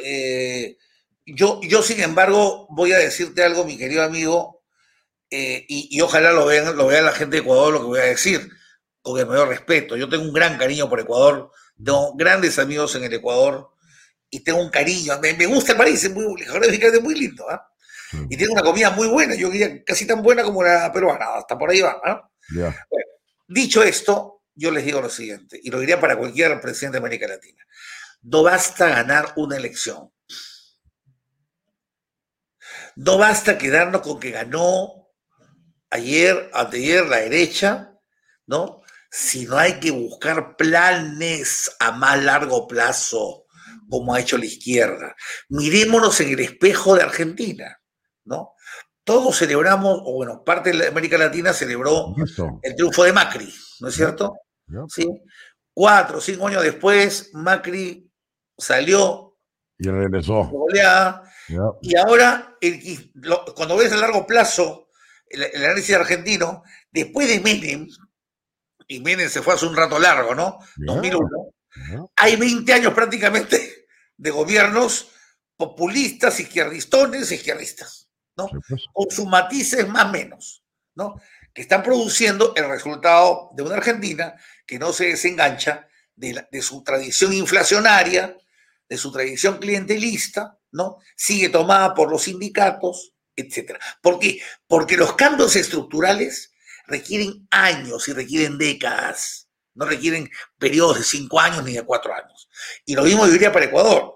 [0.05, 0.77] Eh,
[1.25, 4.65] yo, yo, sin embargo, voy a decirte algo, mi querido amigo,
[5.31, 8.01] eh, y, y, ojalá lo vean, lo vean la gente de Ecuador, lo que voy
[8.01, 8.51] a decir,
[9.01, 9.97] con el mayor respeto.
[9.97, 11.53] Yo tengo un gran cariño por Ecuador,
[11.83, 13.78] tengo grandes amigos en el Ecuador
[14.31, 15.19] y tengo un cariño.
[15.21, 17.49] Me, gusta el país, es muy, es muy lindo.
[17.49, 17.67] ¿ah?
[18.29, 21.59] Y tiene una comida muy buena, yo diría casi tan buena como la peruana, hasta
[21.59, 22.31] por ahí va.
[23.47, 27.29] dicho esto, yo les digo lo siguiente, y lo diría para cualquier presidente de América
[27.29, 27.63] Latina.
[28.23, 30.11] No basta ganar una elección.
[32.97, 35.09] No basta quedarnos con que ganó
[35.91, 37.95] ayer, anteayer, la derecha,
[38.47, 38.83] ¿no?
[39.11, 43.48] Sino hay que buscar planes a más largo plazo
[43.89, 45.15] como ha hecho la izquierda.
[45.49, 47.81] Mirémonos en el espejo de Argentina,
[48.25, 48.53] ¿no?
[49.05, 52.15] Todos celebramos, o bueno, parte de América Latina celebró
[52.63, 54.35] el triunfo de Macri, ¿no es cierto?
[54.89, 55.09] Sí.
[55.73, 58.13] Cuatro, cinco años después, Macri
[58.59, 59.37] salió.
[59.79, 60.51] Y regresó.
[61.81, 62.57] Y ahora,
[63.55, 64.89] cuando ves a largo plazo
[65.31, 67.89] el, análisis argentino, después de Menem,
[68.87, 70.59] y Menem se fue hace un rato largo, ¿no?
[70.77, 71.29] 2001,
[72.17, 73.68] hay 20 años prácticamente
[74.19, 75.09] de gobiernos
[75.57, 78.49] populistas, izquierdistones, izquierdistas, ¿no?
[78.93, 80.63] Con sus matices más menos,
[80.95, 81.21] ¿no?
[81.55, 84.35] Que están produciendo el resultado de una Argentina
[84.67, 88.37] que no se desengancha de, de su tradición inflacionaria,
[88.89, 90.99] de su tradición clientelista, ¿no?
[91.17, 93.79] Sigue tomada por los sindicatos, etcétera.
[94.03, 94.41] ¿Por qué?
[94.67, 96.53] Porque los cambios estructurales
[96.87, 99.48] requieren años y requieren décadas
[99.79, 102.49] no requieren periodos de cinco años ni de cuatro años.
[102.85, 104.15] Y lo mismo diría para Ecuador.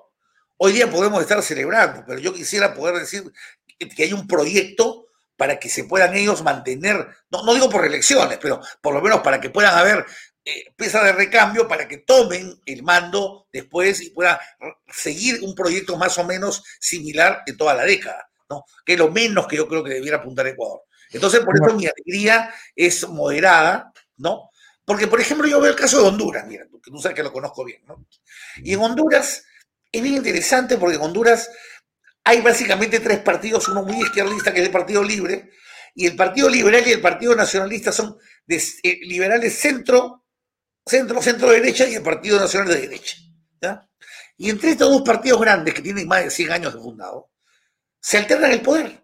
[0.57, 3.33] hoy día podemos estar celebrando, pero yo quisiera poder decir
[3.79, 5.07] que hay un proyecto
[5.37, 9.23] para que se puedan ellos mantener, no, no digo por elecciones, pero por lo menos
[9.23, 10.05] para que puedan haber
[10.45, 14.39] eh, pieza de recambio para que tomen el mando después y puedan
[14.93, 18.65] seguir un proyecto más o menos similar en toda la década, ¿no?
[18.85, 20.83] Que es lo menos que yo creo que debiera apuntar Ecuador.
[21.11, 24.51] Entonces, por eso mi alegría es moderada, ¿no?
[24.85, 27.33] Porque, por ejemplo, yo veo el caso de Honduras, mira, que tú sabes que lo
[27.33, 28.07] conozco bien, ¿no?
[28.57, 29.45] Y en Honduras
[29.91, 31.51] es bien interesante porque en Honduras
[32.25, 35.51] hay básicamente tres partidos, uno muy izquierdista que es el Partido Libre,
[35.95, 38.17] y el Partido Liberal y el Partido Nacionalista son
[38.47, 40.25] de, eh, liberales centro,
[40.85, 43.17] centro, centro derecha y el Partido Nacional de derecha.
[43.61, 43.89] ¿ya?
[44.37, 47.31] Y entre estos dos partidos grandes que tienen más de 100 años de fundado,
[48.01, 49.02] se alternan el poder.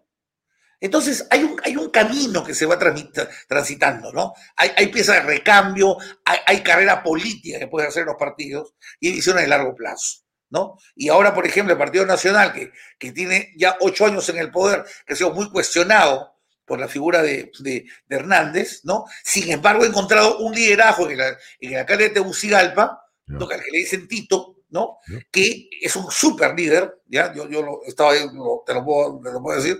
[0.79, 4.33] Entonces, hay un, hay un camino que se va transitando, ¿no?
[4.55, 9.11] Hay, hay piezas de recambio, hay, hay, carrera política que pueden hacer los partidos y
[9.11, 10.23] visiones de largo plazo.
[10.51, 10.77] ¿no?
[10.95, 14.49] Y ahora, por ejemplo, el Partido Nacional, que, que tiene ya ocho años en el
[14.51, 19.05] poder, que ha sido muy cuestionado por la figura de, de, Hernández, ¿no?
[19.23, 23.47] Sin embargo, ha encontrado un liderazgo en, en el alcalde de Tegucigalpa, ¿no?
[23.47, 24.97] que le dicen Tito, ¿no?
[25.31, 27.33] Que es un super líder, ¿ya?
[27.33, 28.19] Yo, yo lo, estaba ahí,
[28.65, 29.79] te, lo puedo, te, lo puedo, decir,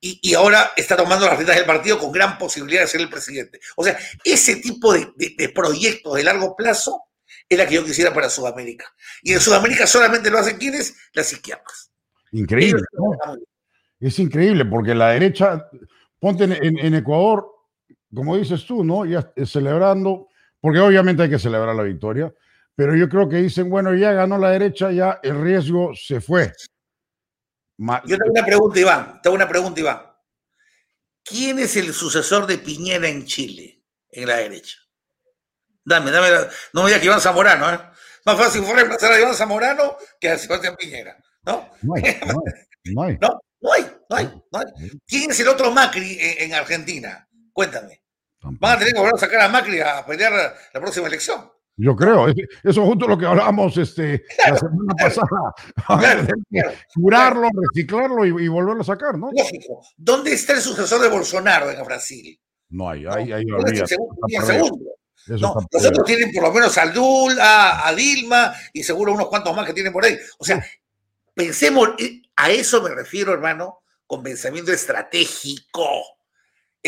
[0.00, 3.08] y, y, ahora está tomando las riendas del partido con gran posibilidad de ser el
[3.08, 3.60] presidente.
[3.76, 7.02] O sea, ese tipo de, de proyectos de largo plazo
[7.48, 8.86] es la que yo quisiera para Sudamérica.
[9.22, 10.96] Y en Sudamérica solamente lo hacen quienes?
[11.12, 11.90] Las izquierdas.
[12.32, 12.82] Increíble.
[12.92, 13.36] ¿no?
[14.00, 15.68] Es increíble porque la derecha,
[16.18, 17.46] ponte en, en, Ecuador,
[18.14, 19.04] como dices tú, ¿no?
[19.04, 20.28] Ya celebrando,
[20.60, 22.32] porque obviamente hay que celebrar la victoria,
[22.76, 26.52] pero yo creo que dicen, bueno, ya ganó la derecha, ya el riesgo se fue.
[27.78, 29.20] Yo tengo una pregunta, Iván.
[29.22, 30.02] Tengo una pregunta, Iván.
[31.24, 34.78] ¿Quién es el sucesor de Piñera en Chile, en la derecha?
[35.84, 36.28] Dame, dame.
[36.72, 37.80] No me digas que Iván Zamorano, ¿eh?
[38.26, 41.70] Más fácil fue reemplazar a Iván Zamorano que a Sebastián Piñera, ¿no?
[41.82, 42.02] No hay,
[42.92, 43.18] no hay.
[43.20, 44.66] no, no hay, no hay, no hay.
[45.06, 47.26] ¿Quién es el otro Macri en, en Argentina?
[47.52, 48.02] Cuéntame.
[48.42, 51.50] Van a tener que volver a sacar a Macri a pelear la próxima elección.
[51.78, 55.54] Yo creo, eso es justo lo que hablábamos este, claro, la semana pasada.
[56.00, 59.30] Claro, claro, curarlo, reciclarlo y, y, volverlo a sacar, ¿no?
[59.30, 59.82] Lógico.
[59.96, 62.40] ¿Dónde está el sucesor de Bolsonaro en Brasil?
[62.70, 64.16] No hay, hay, hay, hay, hay segundo,
[64.46, 64.96] segundo.
[65.28, 69.54] No, los otros tienen por lo menos a Dula, a Dilma y seguro unos cuantos
[69.54, 70.16] más que tienen por ahí.
[70.38, 70.64] O sea,
[71.34, 71.90] pensemos,
[72.36, 76.15] a eso me refiero, hermano, con pensamiento estratégico.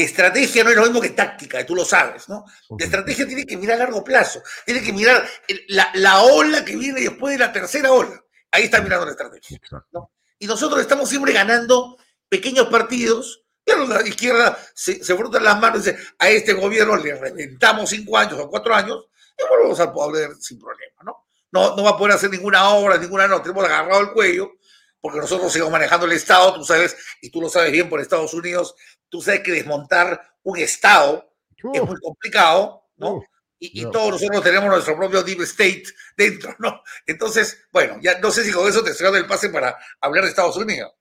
[0.03, 2.45] Estrategia no es lo mismo que táctica, tú lo sabes, ¿no?
[2.79, 5.29] La estrategia tiene que mirar a largo plazo, tiene que mirar
[5.69, 8.23] la, la ola que viene después de la tercera ola.
[8.51, 9.61] Ahí está mirando la estrategia.
[9.93, 10.13] ¿no?
[10.39, 15.87] Y nosotros estamos siempre ganando pequeños partidos pero la izquierda se, se frotan las manos
[15.87, 19.93] y dice, a este gobierno le reventamos cinco años o cuatro años y volvemos al
[19.93, 21.27] poder sin problema, ¿no?
[21.51, 24.53] No, no va a poder hacer ninguna obra, ninguna, no, tenemos agarrado el cuello,
[25.01, 28.35] porque nosotros seguimos manejando el Estado, tú sabes, y tú lo sabes bien por Estados
[28.35, 28.75] Unidos,
[29.09, 31.33] tú sabes que desmontar un Estado
[31.65, 33.15] uh, es muy complicado, ¿no?
[33.15, 33.25] Uh,
[33.61, 33.91] y, y no.
[33.91, 35.85] todos nosotros tenemos nuestro propio deep state
[36.17, 36.83] dentro, ¿no?
[37.07, 40.25] Entonces, bueno, ya no sé si con eso te estoy dando el pase para hablar
[40.25, 40.93] de Estados Unidos.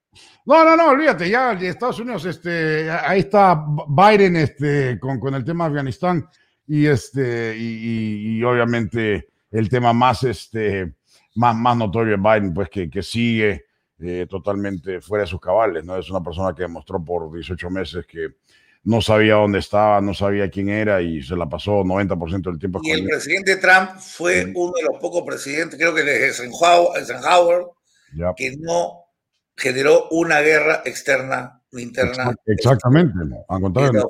[0.45, 5.43] No, no, no, olvídate, ya Estados Unidos, este, ahí está Biden este, con, con el
[5.43, 6.27] tema de Afganistán
[6.65, 10.95] y, este, y, y, y, obviamente el tema más, este,
[11.35, 13.66] más, más notorio de Biden, pues que, que sigue
[13.99, 15.97] eh, totalmente fuera de sus cabales, ¿no?
[15.97, 18.35] Es una persona que demostró por 18 meses que
[18.83, 22.79] no sabía dónde estaba, no sabía quién era y se la pasó 90% del tiempo.
[22.83, 24.51] Y el presidente Trump fue sí.
[24.55, 27.65] uno de los pocos presidentes, creo que de Eisenhower,
[28.13, 28.35] yep.
[28.35, 29.07] que no
[29.55, 32.33] generó una guerra externa o interna.
[32.45, 33.13] Exactamente,
[33.49, 34.09] al contrario.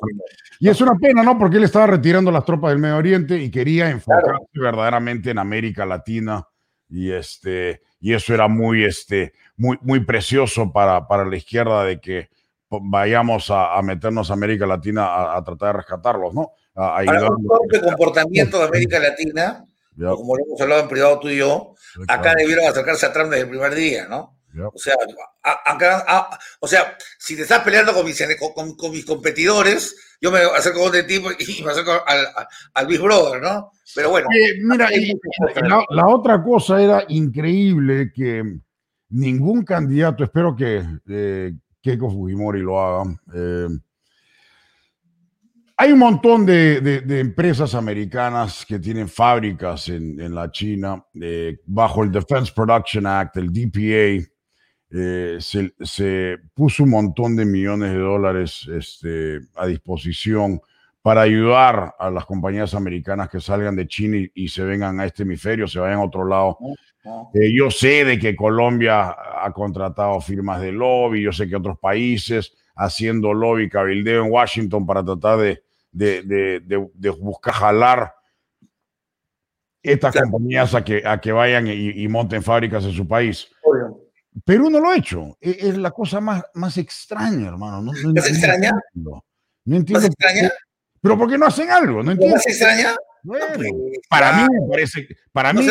[0.60, 1.40] Y es una pena, ¿no?
[1.40, 4.48] Porque él estaba retirando las tropas del Medio Oriente y quería enfocarse claro.
[4.54, 6.46] verdaderamente en América Latina
[6.90, 12.00] y este y eso era muy este muy muy precioso para, para la izquierda de
[12.00, 12.30] que
[12.70, 16.52] vayamos a, a meternos a América Latina a, a, tratar de rescatarlos, ¿no?
[16.76, 17.32] A, a ayudar.
[17.72, 19.66] el comportamiento de América Latina,
[19.98, 21.76] como lo hemos hablado en privado tú y yo,
[22.08, 24.38] acá debieron acercarse a Trump desde el primer día, ¿no?
[24.74, 24.96] O sea,
[25.44, 28.20] acá, a, o sea, si te estás peleando con mis,
[28.56, 32.48] con, con mis competidores, yo me acerco con el tipo y me acerco al, al,
[32.74, 33.72] al Big Brother, ¿no?
[33.94, 34.28] Pero bueno.
[34.36, 35.14] Eh, mira, y,
[35.62, 38.44] la, la, otra cosa era increíble que
[39.10, 43.68] ningún candidato, espero que eh, Keiko Fujimori lo haga, eh,
[45.80, 51.60] hay un montón de, de, empresas americanas que tienen fábricas en, en la China eh,
[51.68, 54.28] bajo el Defense Production Act, el DPA
[54.90, 60.62] eh, se, se, puso un montón de millones de dólares este, a disposición
[61.02, 65.24] para ayudar a las compañías americanas que salgan de China y, se vengan a este
[65.24, 66.58] hemisferio, se vayan a otro lado.
[67.34, 71.78] Eh, yo sé de que Colombia ha contratado firmas de lobby, yo sé que otros
[71.80, 78.14] países haciendo lobby, cabildeo en Washington para tratar de, de, buscar jalar
[79.82, 83.48] estas compañías a que, a que vayan y, monten fábricas en su país.
[84.46, 85.38] Perú no lo ha hecho.
[85.42, 87.82] E, es, la cosa más, más extraña, hermano.
[87.82, 88.72] No, no extraña?
[88.94, 90.06] No entiendo.
[90.06, 90.52] extraña?
[91.02, 92.04] Pero ¿por qué no hacen algo?
[92.04, 92.36] No entiendo.
[92.36, 92.96] ¿Más extraña?
[93.28, 95.68] Bueno, pues, para mí me parece, para mí,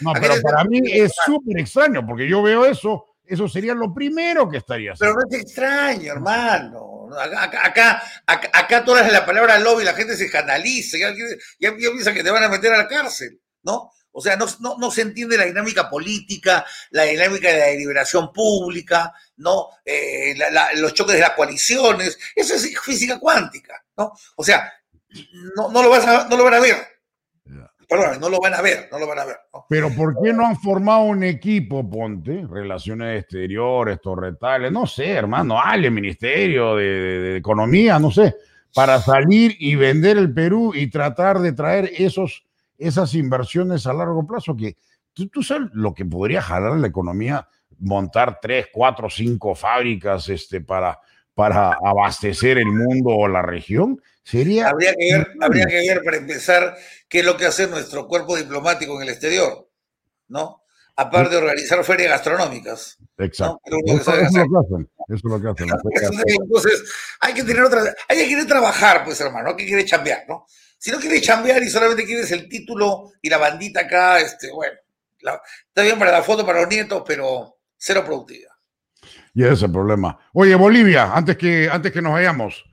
[0.00, 4.48] no, pero para mí es súper extraño porque yo veo eso eso sería lo primero
[4.48, 5.16] que estaría haciendo.
[5.16, 7.08] Pero no es extraño, hermano.
[7.18, 10.96] Acá, acá, acá, tú hablas la palabra lobby la gente se escandaliza.
[10.98, 11.12] Ya,
[11.58, 13.90] ya, piensa que te van a meter a la cárcel, ¿no?
[14.12, 14.46] O sea, no,
[14.78, 19.68] no, se entiende la dinámica política, la dinámica de la deliberación pública, ¿no?
[19.84, 20.34] Eh,
[20.76, 22.18] los choques de las coaliciones.
[22.34, 24.12] Eso es física cuántica, ¿no?
[24.36, 24.72] O sea,
[25.56, 26.76] no, no, lo, vas a, no lo van a ver.
[27.88, 29.36] Perdón, no lo van a ver, no lo van a ver.
[29.68, 35.60] Pero ¿por qué no han formado un equipo, ponte, relaciones exteriores, torretales, no sé, hermano,
[35.60, 38.34] Ale, Ministerio de, Economía, no sé,
[38.74, 42.44] para salir y vender el Perú y tratar de traer esos,
[42.76, 44.76] esas inversiones a largo plazo que
[45.12, 47.48] tú, tú sabes lo que podría jalar la economía,
[47.78, 50.98] montar tres, cuatro, cinco fábricas este, para,
[51.36, 54.70] para abastecer el mundo o la región Sería.
[54.70, 56.76] Habría que, ver, habría que ver, para empezar,
[57.08, 59.70] qué es lo que hace nuestro cuerpo diplomático en el exterior,
[60.26, 60.64] ¿no?
[60.96, 62.98] Aparte de organizar ferias gastronómicas.
[63.18, 63.60] Exacto.
[63.86, 64.90] Eso, es lo que hacen.
[65.06, 65.68] Eso es lo que hacen.
[66.42, 67.94] Entonces, hay que tener otra.
[68.08, 70.44] Hay que querer trabajar, pues, hermano, hay que querer chambear, ¿no?
[70.76, 74.76] Si no quieres chambear y solamente quieres el título y la bandita acá, este, bueno,
[75.68, 78.55] está bien para la foto, para los nietos, pero cero productividad.
[79.36, 80.18] Y ese es el problema.
[80.32, 82.64] Oye, Bolivia, antes que, antes que nos vayamos,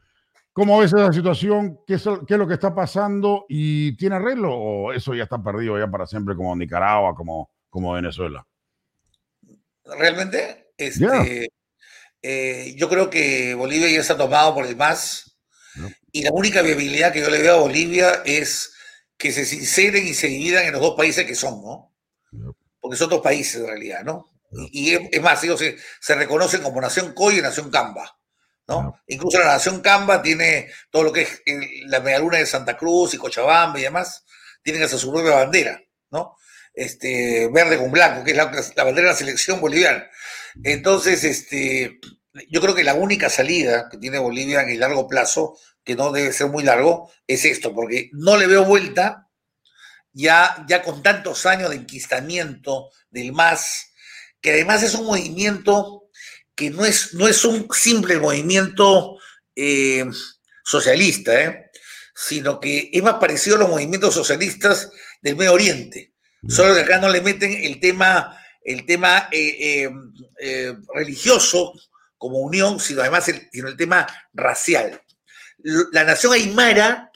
[0.53, 1.79] ¿Cómo ves esa situación?
[1.87, 3.47] ¿Qué es, ¿Qué es, lo que está pasando?
[3.49, 7.93] ¿Y tiene arreglo o eso ya está perdido ya para siempre como Nicaragua, como, como
[7.93, 8.45] Venezuela?
[9.83, 11.49] Realmente, este,
[12.21, 15.35] eh, yo creo que Bolivia ya está tomado por el MAS
[16.11, 18.75] y la única viabilidad que yo le veo a Bolivia es
[19.17, 21.95] que se sinceren y se dividan en los dos países que son, ¿no?
[22.79, 24.27] Porque son dos países en realidad, ¿no?
[24.71, 28.17] Y, es, más, ellos se, se reconocen como Nación Coy y Nación Camba.
[28.67, 28.99] ¿no?
[29.07, 31.41] Incluso la nación Camba tiene todo lo que es
[31.85, 34.25] la medaluna de Santa Cruz y Cochabamba y demás,
[34.63, 35.81] tienen hasta su propia bandera,
[36.11, 36.35] ¿no?
[36.73, 40.09] Este, verde con blanco, que es la, bandera de la selección boliviana.
[40.63, 41.99] Entonces, este,
[42.49, 46.11] yo creo que la única salida que tiene Bolivia en el largo plazo, que no
[46.11, 49.29] debe ser muy largo, es esto, porque no le veo vuelta
[50.13, 53.92] ya, ya con tantos años de enquistamiento del MAS,
[54.43, 56.09] que además es un movimiento
[56.53, 59.17] que no es, no es un simple movimiento
[59.55, 60.05] eh,
[60.63, 61.71] socialista, ¿eh?
[62.13, 64.91] sino que es más parecido a los movimientos socialistas
[65.21, 66.13] del Medio Oriente.
[66.47, 69.89] Solo que acá no le meten el tema, el tema eh,
[70.93, 71.71] religioso
[72.17, 75.01] como unión, sino además el, sino el tema racial.
[75.93, 77.09] La nación aymara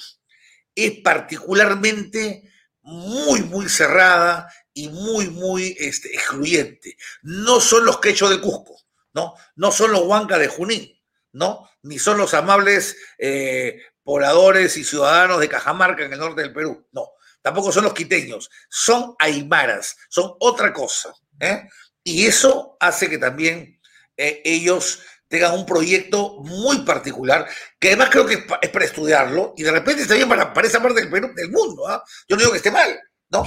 [0.74, 2.50] es particularmente
[2.82, 4.48] muy, muy cerrada
[4.78, 6.98] y muy, muy este, excluyente.
[7.22, 8.78] No son los quechos de Cusco.
[9.18, 9.34] ¿no?
[9.56, 10.96] No son los huancas de Junín,
[11.34, 11.68] ¿no?
[11.82, 16.88] Ni son los amables eh, pobladores y ciudadanos de Cajamarca en el norte del Perú,
[16.92, 17.10] no.
[17.42, 21.14] Tampoco son los quiteños, son aymaras, son otra cosa.
[21.40, 21.68] ¿eh?
[22.04, 23.82] Y eso hace que también
[24.18, 27.48] eh, ellos tengan un proyecto muy particular,
[27.80, 31.02] que además creo que es, para estudiarlo, y de repente está bien para, esa parte
[31.02, 31.88] del, Perú, del mundo.
[31.88, 32.04] ¿ah?
[32.28, 33.00] Yo no digo que esté mal,
[33.30, 33.46] ¿no?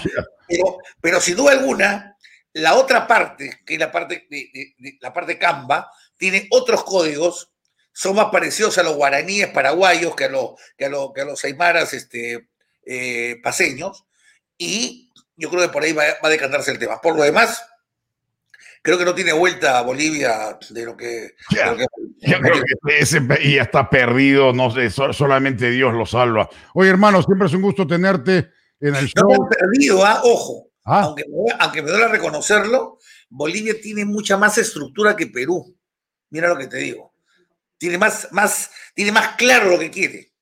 [0.49, 2.16] Pero, pero sin duda alguna,
[2.53, 7.53] la otra parte, que es la parte, de, la parte Camba, tiene otros códigos,
[7.93, 11.24] son más parecidos a los guaraníes paraguayos que a los, que a los, que a
[11.24, 12.49] los aymaras este,
[12.85, 14.05] eh, paseños,
[14.59, 17.01] y yo creo que por ahí va, a decantarse el tema.
[17.01, 17.64] Por lo demás,
[18.83, 21.35] creo que no tiene vuelta a Bolivia de lo que...
[21.51, 26.49] yo creo que ese país ya está perdido, no sé, solamente Dios lo salva.
[26.74, 28.51] Oye, hermano, siempre es un gusto tenerte
[28.81, 29.33] en el show.
[29.33, 30.20] No perdido, ¿ah?
[30.24, 30.70] ojo.
[30.85, 31.03] Ah.
[31.03, 31.24] Aunque,
[31.59, 35.76] aunque me duele reconocerlo, Bolivia tiene mucha más estructura que Perú.
[36.31, 37.14] Mira lo que te digo.
[37.78, 40.33] Tiene más, más, tiene más claro lo que quiere.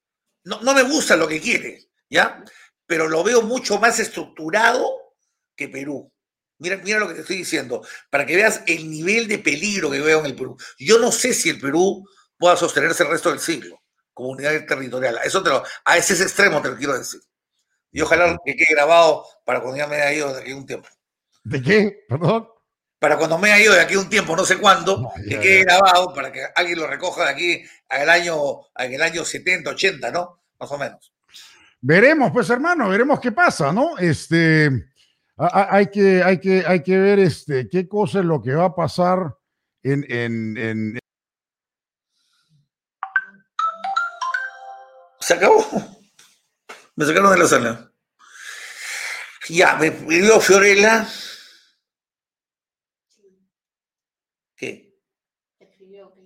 [0.45, 2.43] No, no me gusta lo que quiere, ¿ya?
[2.87, 5.15] Pero lo veo mucho más estructurado
[5.55, 6.11] que Perú.
[6.59, 10.01] Mira, mira lo que te estoy diciendo, para que veas el nivel de peligro que
[10.01, 10.57] veo en el Perú.
[10.79, 13.81] Yo no sé si el Perú pueda sostenerse el resto del siglo
[14.19, 15.21] como unidad territorial.
[15.23, 17.21] Eso te lo, a ese extremo te lo quiero decir.
[17.91, 20.89] Y ojalá que quede grabado para cuando ya me haya ido de aquí un tiempo.
[21.45, 22.05] ¿De qué?
[22.09, 22.49] Perdón.
[22.99, 26.13] para cuando me haya ido de aquí un tiempo, no sé cuándo, que quede grabado
[26.13, 28.37] para que alguien lo recoja de aquí al año,
[28.77, 30.43] en el año 70, 80, ¿no?
[30.59, 31.13] Más o menos.
[31.81, 33.97] Veremos, pues, hermano, veremos qué pasa, ¿no?
[33.99, 34.69] Este,
[35.37, 38.75] hay que, hay que, hay que ver este, qué cosa es lo que va a
[38.75, 39.37] pasar
[39.83, 40.99] en, en, en...
[45.21, 45.65] Se acabó.
[46.99, 47.93] Me sacaron de la sala.
[49.49, 51.07] Ya, me pidió Fiorella.
[54.57, 54.99] ¿Qué?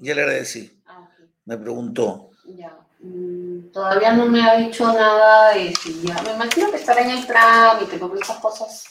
[0.00, 0.82] Ya le agradecí.
[0.86, 1.10] Ah,
[1.44, 2.30] me preguntó.
[2.56, 2.74] Ya.
[3.00, 6.22] Mm, todavía no me ha dicho nada de si ya.
[6.22, 8.86] Me imagino que estará en el trámite, porque esas cosas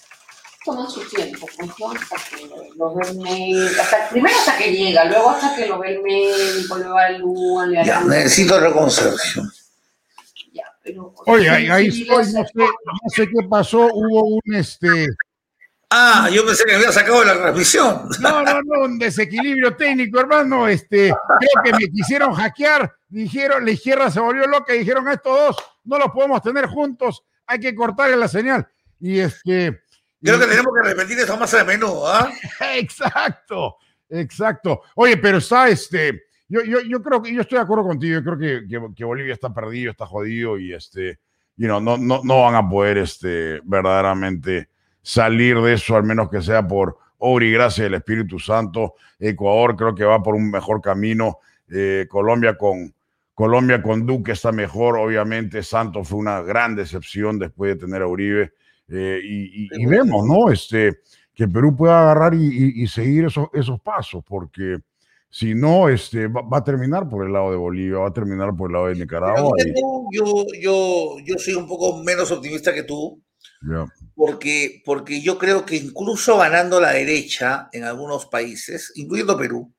[0.63, 1.47] toman su tiempo.
[1.57, 3.79] Pues, hasta que lo ve el mail.
[3.79, 7.65] Hasta, primero hasta que llega, luego hasta que lo ve el mail, lo evalúa.
[7.65, 8.59] Le ya, necesito
[10.94, 11.26] reconciliación.
[11.28, 15.08] Oye, ahí, no, sé, no sé qué pasó, hubo un este.
[15.89, 18.08] Ah, yo pensé que me había sacado de la transmisión.
[18.22, 20.68] No, no, no, un desequilibrio técnico, hermano.
[20.68, 22.96] Este, creo que me quisieron hackear.
[23.10, 26.68] Dijeron, la izquierda se volvió loca y dijeron a estos dos, no los podemos tener
[26.68, 28.66] juntos, hay que cortarle la señal.
[29.02, 29.82] Y este.
[30.24, 32.32] Creo que tenemos que repetir eso más a menudo, ¿ah?
[32.76, 33.76] exacto,
[34.08, 34.84] exacto.
[34.96, 38.20] Oye, pero está este yo, yo, yo, creo que yo estoy de acuerdo contigo.
[38.20, 38.38] Yo creo
[38.68, 41.18] que, que, Bolivia está perdido, está jodido y este,
[41.56, 44.68] you know, no, no, no van a poder este, verdaderamente
[45.02, 48.95] salir de eso, al menos que sea por obra y gracia del Espíritu Santo.
[49.18, 51.39] Ecuador creo que va por un mejor camino.
[51.70, 52.93] Eh, Colombia con
[53.34, 54.97] Colombia con Duque está mejor.
[54.97, 58.52] Obviamente, Santos fue una gran decepción después de tener a Uribe.
[58.89, 60.52] Eh, y, vemos, ¿no?
[60.52, 60.99] Este,
[61.34, 64.80] que Perú pueda agarrar y, y seguir esos, esos pasos, porque
[65.32, 68.69] si no, este, va, a terminar por el lado de Bolivia, va a terminar por
[68.69, 69.55] el lado de Nicaragua.
[70.11, 73.23] Yo, yo, yo soy un poco menos optimista que tú,
[74.13, 79.73] porque, porque yo creo que incluso ganando la derecha en algunos países, incluyendo Perú,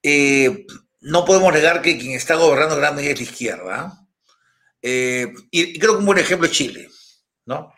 [0.00, 0.64] eh,
[1.00, 4.06] no podemos negar que quien está gobernando gran medida es la izquierda.
[4.80, 6.88] Eh, y, creo que un buen ejemplo es Chile,
[7.46, 7.72] ¿no?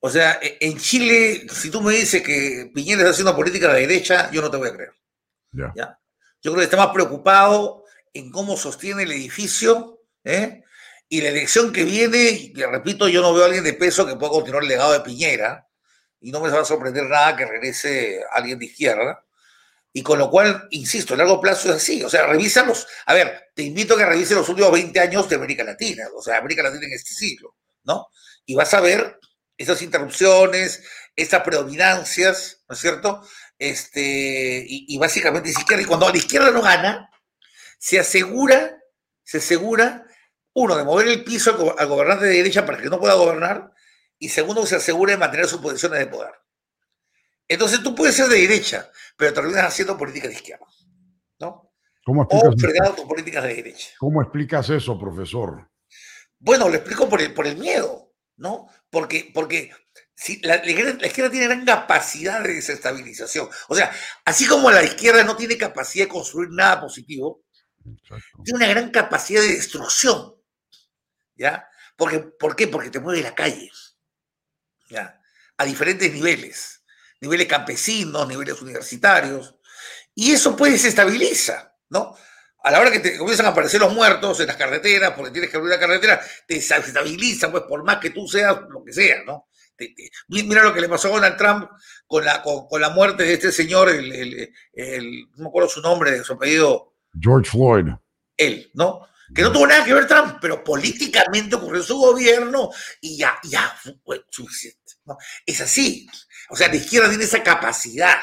[0.00, 3.82] O sea, e, en Chile, si tú me dices que Piñera está haciendo política de
[3.82, 5.01] derecha, yo no te voy a creer.
[5.52, 10.62] Yo creo que está más preocupado en cómo sostiene el edificio, ¿eh?
[11.08, 14.16] Y la elección que viene, y repito, yo no veo a alguien de peso que
[14.16, 15.68] pueda continuar el legado de Piñera,
[16.20, 19.24] y no me va a sorprender nada que regrese alguien de izquierda.
[19.92, 22.02] Y con lo cual, insisto, a largo plazo es así.
[22.02, 22.86] O sea, revísalos.
[23.06, 26.22] A ver, te invito a que revises los últimos 20 años de América Latina, o
[26.22, 28.06] sea, América Latina en este siglo, ¿no?
[28.46, 29.18] Y vas a ver
[29.58, 30.82] esas interrupciones,
[31.14, 33.22] esas predominancias, ¿no es cierto?
[33.62, 35.82] Este, y, básicamente izquierda.
[35.82, 37.08] Y cuando la izquierda no gana,
[37.78, 38.82] se asegura,
[39.22, 40.04] se asegura,
[40.52, 43.72] uno, de mover el piso al, gobernante de derecha para que no pueda gobernar,
[44.18, 46.32] y segundo, se asegura de mantener sus posiciones de poder.
[47.46, 50.66] Entonces tú puedes ser de derecha, pero terminas haciendo política de izquierda.
[51.38, 51.72] ¿no?
[52.04, 53.90] ¿Cómo explicas, o fregado tus políticas de derecha.
[53.98, 55.70] ¿Cómo explicas eso, profesor?
[56.40, 58.68] Bueno, lo explico por el, por el miedo, ¿no?
[58.90, 59.70] Porque, porque
[60.42, 63.48] la, izquierda tiene gran capacidad de desestabilización.
[63.68, 63.92] O sea,
[64.24, 67.44] así como la izquierda no tiene capacidad de construir nada positivo,
[68.44, 70.34] tiene una gran capacidad de destrucción.
[71.34, 71.68] ¿Ya?
[71.96, 72.68] Porque, ¿Por qué?
[72.68, 73.70] Porque te mueve la calle.
[74.88, 75.20] ¿Ya?
[75.56, 76.82] A diferentes niveles.
[77.20, 79.56] Niveles campesinos, niveles universitarios.
[80.14, 82.16] Y eso pues desestabiliza, ¿no?
[82.64, 85.50] A la hora que te comienzan a aparecer los muertos en las carreteras, porque tienes
[85.50, 89.24] que abrir la carretera, te desestabiliza, pues por más que tú seas lo que sea,
[89.24, 89.48] ¿no?
[90.28, 91.70] Mira lo que le pasó a Donald Trump
[92.06, 94.50] con la, con, la muerte de este señor, el,
[95.36, 96.94] no me acuerdo su nombre, su apellido.
[97.18, 97.88] George Floyd.
[98.36, 99.08] Él, ¿no?
[99.34, 102.70] Que no tuvo nada que ver Trump, pero políticamente ocurrió su gobierno
[103.00, 103.74] y ya, ya
[104.04, 104.78] fue suficiente.
[105.04, 105.16] ¿no?
[105.46, 106.06] Es así.
[106.50, 108.16] O sea, la izquierda tiene esa capacidad,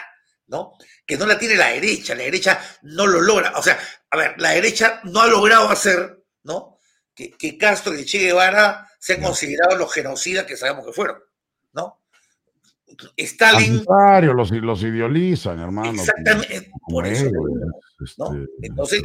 [0.47, 0.73] ¿no?
[1.05, 2.13] Que no la tiene la derecha.
[2.13, 3.57] La derecha no lo logra.
[3.57, 3.79] O sea,
[4.11, 6.77] a ver, la derecha no ha logrado hacer, ¿no?
[7.15, 11.17] Que, que Castro y Che Guevara sean considerados los genocidas que sabemos que fueron.
[11.73, 11.99] ¿No?
[13.15, 13.85] Stalin.
[14.21, 15.91] Los, los idealizan, hermano.
[15.91, 17.29] Exactamente, por eso.
[17.99, 18.23] Este,
[18.61, 19.01] entonces,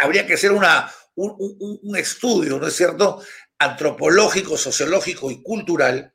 [0.00, 3.22] habría, que hacer una, un, estudio, ¿no es cierto?
[3.58, 6.14] Antropológico, sociológico y cultural,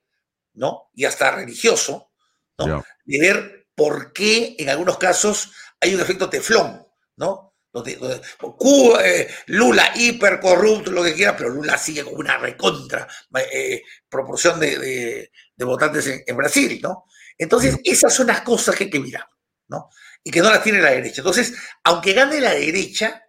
[0.54, 0.90] ¿no?
[0.96, 2.12] Y hasta religioso,
[2.58, 2.84] ¿no?
[3.06, 6.86] De ver por qué en algunos casos hay un efecto teflón,
[7.18, 7.48] ¿no?
[7.86, 13.08] Eh, Lula hipercorrupto, lo que quiera, pero Lula sigue con una recontra
[13.52, 15.32] eh, proporción de,
[15.66, 17.06] votantes en, Brasil, ¿no?
[17.38, 19.28] Entonces, esas son las cosas que hay que mirar,
[19.68, 19.90] ¿no?
[20.24, 21.22] Y que no las tiene la derecha.
[21.22, 21.54] Entonces,
[21.84, 23.24] aunque gane la derecha,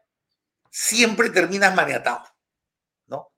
[0.71, 2.25] siempre terminas maniatado,
[3.07, 3.33] ¿no?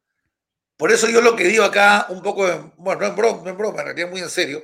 [0.76, 3.56] Por eso yo lo que digo acá, un poco, bueno, no es broma, no es
[3.56, 4.62] broma, en realidad muy en serio,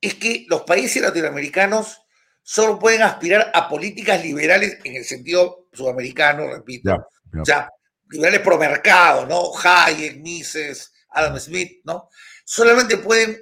[0.00, 2.02] es que los países latinoamericanos
[2.42, 6.90] solo pueden aspirar a políticas liberales en el sentido sudamericano, repito.
[6.90, 7.40] Ya, ya.
[7.40, 7.68] O sea,
[8.10, 9.52] liberales pro mercado, ¿no?
[9.56, 12.08] Hayek, Mises, Adam Smith, ¿no?
[12.44, 13.40] Solamente pueden,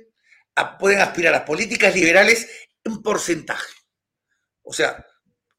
[0.54, 2.48] a- pueden aspirar a políticas liberales
[2.84, 3.72] en porcentaje.
[4.62, 5.04] O sea,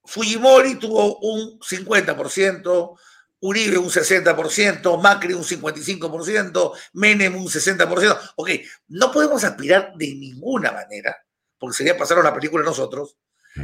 [0.04, 2.98] Fujimori tuvo un 50%,
[3.44, 8.20] Uribe un 60%, Macri un 55%, Menem un 60%.
[8.36, 8.50] Ok,
[8.89, 11.18] no podemos aspirar de ninguna manera,
[11.58, 13.18] porque sería pasar a una película nosotros,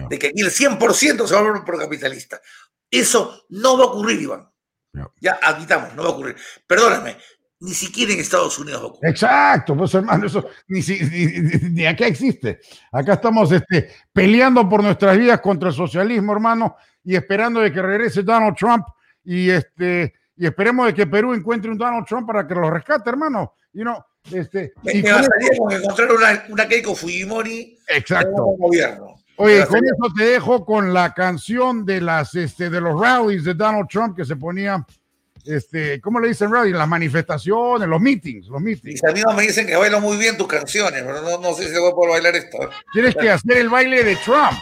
[0.09, 2.41] de que aquí el 100% se va a volver procapitalista.
[2.89, 4.49] Eso no va a ocurrir, Iván.
[5.21, 6.35] Ya admitamos, no va a ocurrir.
[6.65, 7.17] Perdóname,
[7.59, 8.99] ni siquiera en Estados Unidos.
[9.01, 12.59] Exacto, pues hermano, eso ni, si- ni, ni- ni acá existe.
[12.91, 17.81] Acá estamos este, peleando por nuestras vidas contra el socialismo, hermano, y esperando de que
[17.81, 18.85] regrese Donald Trump
[19.23, 23.09] y este y esperemos de que Perú encuentre un Donald Trump para que lo rescate,
[23.09, 23.53] hermano.
[23.73, 28.43] You know, este, y me con bastaría eso- con encontrar una, una Keiko Fujimori exacto.
[28.57, 29.15] gobierno.
[29.39, 33.53] Oye, con eso te dejo con la canción de las este de los rallies de
[33.53, 34.83] Donald Trump que se ponía
[35.47, 36.71] este, ¿cómo le dicen rally?
[36.71, 39.01] Las manifestaciones, los meetings, los meetings.
[39.01, 41.79] Mis amigos me dicen que bailo muy bien tus canciones, pero no, no sé si
[41.79, 42.57] voy a poder bailar esto.
[42.93, 44.57] Tienes que hacer el baile de Trump.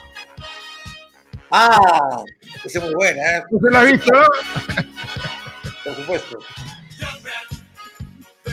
[1.52, 2.24] Ah,
[2.64, 3.44] esa es muy buena, ¿eh?
[3.50, 4.12] ¿No se la has visto?
[5.84, 6.40] por supuesto.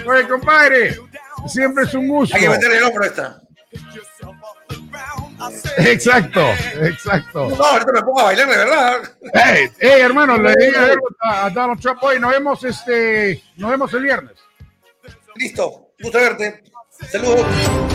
[0.07, 0.97] Oye, compadre,
[1.47, 2.37] siempre es un gusto.
[2.37, 3.43] Hay que meterle el hombro a esta.
[5.79, 6.41] Exacto,
[6.81, 7.49] exacto.
[7.51, 8.97] No, ahorita me pongo a bailar de verdad.
[9.35, 10.79] Hey, hey, hermano, le digo
[11.21, 14.35] a a Donald Trump hoy, nos vemos este, nos vemos el viernes.
[15.37, 16.63] Listo, gusto verte.
[17.11, 17.92] Saludos.